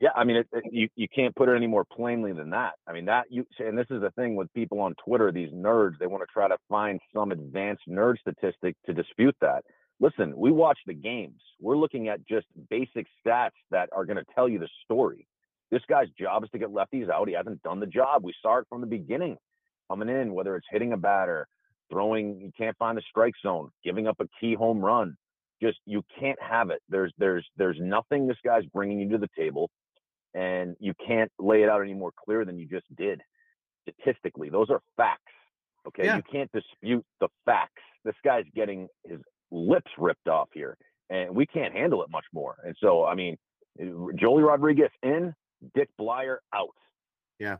[0.00, 2.74] Yeah, I mean, it, it, you you can't put it any more plainly than that.
[2.86, 5.98] I mean, that you and this is the thing with people on Twitter, these nerds,
[5.98, 9.64] they want to try to find some advanced nerd statistic to dispute that.
[10.00, 11.40] Listen, we watch the games.
[11.60, 15.26] We're looking at just basic stats that are going to tell you the story.
[15.72, 17.26] This guy's job is to get lefties out.
[17.28, 18.22] He hasn't done the job.
[18.22, 19.36] We saw it from the beginning,
[19.90, 21.48] coming in, whether it's hitting a batter,
[21.90, 25.16] throwing, you can't find the strike zone, giving up a key home run.
[25.60, 26.80] Just you can't have it.
[26.88, 29.68] There's there's there's nothing this guy's bringing you to the table
[30.38, 33.20] and you can't lay it out any more clear than you just did.
[33.88, 35.22] Statistically, those are facts.
[35.86, 36.16] Okay, yeah.
[36.16, 37.82] you can't dispute the facts.
[38.04, 39.18] This guy's getting his
[39.50, 40.76] lips ripped off here,
[41.10, 42.56] and we can't handle it much more.
[42.64, 43.36] And so, I mean,
[43.80, 45.34] Joely Rodriguez in,
[45.74, 46.74] Dick Bleier out.
[47.40, 47.56] Yeah.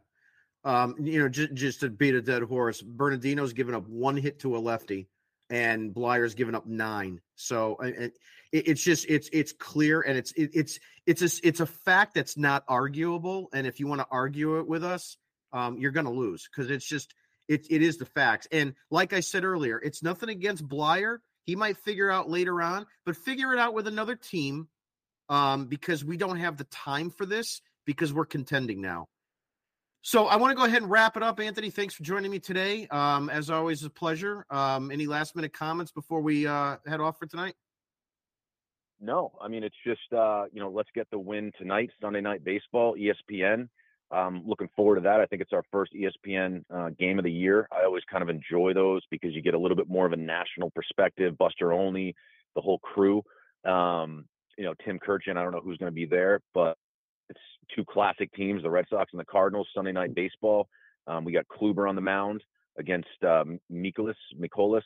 [0.64, 4.39] Um, you know, just, just to beat a dead horse, Bernardino's given up one hit
[4.41, 5.09] to a lefty
[5.51, 7.20] and Bleier's given up nine.
[7.34, 8.18] So it,
[8.53, 12.36] it's just it's it's clear and it's it, it's it's a it's a fact that's
[12.36, 13.49] not arguable.
[13.53, 15.16] And if you want to argue it with us,
[15.53, 17.14] um, you're going to lose because it's just
[17.49, 18.49] it it is the facts.
[18.53, 21.18] And like I said earlier, it's nothing against Bleier.
[21.44, 24.68] He might figure out later on, but figure it out with another team
[25.30, 29.07] um, because we don't have the time for this because we're contending now.
[30.03, 31.70] So I want to go ahead and wrap it up, Anthony.
[31.70, 32.86] Thanks for joining me today.
[32.88, 34.46] Um, as always, a pleasure.
[34.51, 37.55] Um, any last minute comments before we uh, head off for tonight?
[39.01, 42.44] No, I mean it's just uh, you know let's get the win tonight, Sunday night
[42.44, 43.68] baseball, ESPN.
[44.11, 45.20] Um, looking forward to that.
[45.20, 47.68] I think it's our first ESPN uh, game of the year.
[47.70, 50.16] I always kind of enjoy those because you get a little bit more of a
[50.16, 51.36] national perspective.
[51.36, 52.14] Buster Olney,
[52.55, 53.22] the whole crew.
[53.64, 54.24] Um,
[54.57, 55.36] you know, Tim Kurkjian.
[55.36, 56.76] I don't know who's going to be there, but
[57.29, 57.41] it's
[57.74, 60.68] two classic teams, the Red Sox and the Cardinals, Sunday night baseball.
[61.07, 62.43] Um, we got Kluber on the mound
[62.79, 64.83] against um, Mikolas, Mikolas.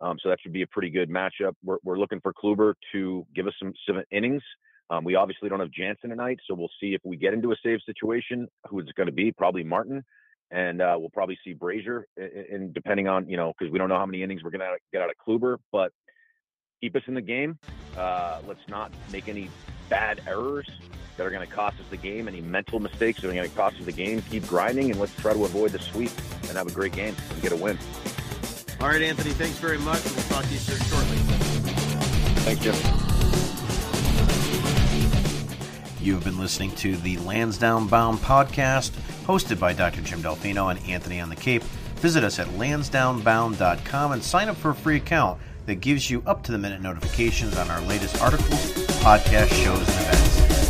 [0.00, 1.54] Um, so that should be a pretty good matchup.
[1.62, 4.42] We're, we're looking for Kluber to give us some, some innings.
[4.90, 7.56] Um, we obviously don't have Jansen tonight, so we'll see if we get into a
[7.62, 10.04] save situation, who it's going to be, probably Martin.
[10.50, 13.96] And uh, we'll probably see Brasier, and depending on, you know, because we don't know
[13.96, 15.90] how many innings we're going to get out of Kluber, but
[16.80, 17.58] keep us in the game.
[17.96, 19.48] Uh, let's not make any
[19.88, 20.68] bad errors
[21.16, 23.56] that are going to cost us the game, any mental mistakes that are going to
[23.56, 24.22] cost us the game.
[24.30, 26.10] Keep grinding, and let's try to avoid the sweep
[26.48, 27.78] and have a great game and get a win.
[28.80, 30.04] All right, Anthony, thanks very much.
[30.04, 31.16] We'll talk to you soon shortly.
[32.44, 32.74] Thanks, Jim.
[36.04, 38.90] You have been listening to the Lansdowne Bound podcast,
[39.24, 40.02] hosted by Dr.
[40.02, 41.62] Jim Dalfino and Anthony on the Cape.
[41.96, 46.42] Visit us at lansdownebound.com and sign up for a free account that gives you up
[46.42, 50.63] to the minute notifications on our latest articles, podcast shows, and events.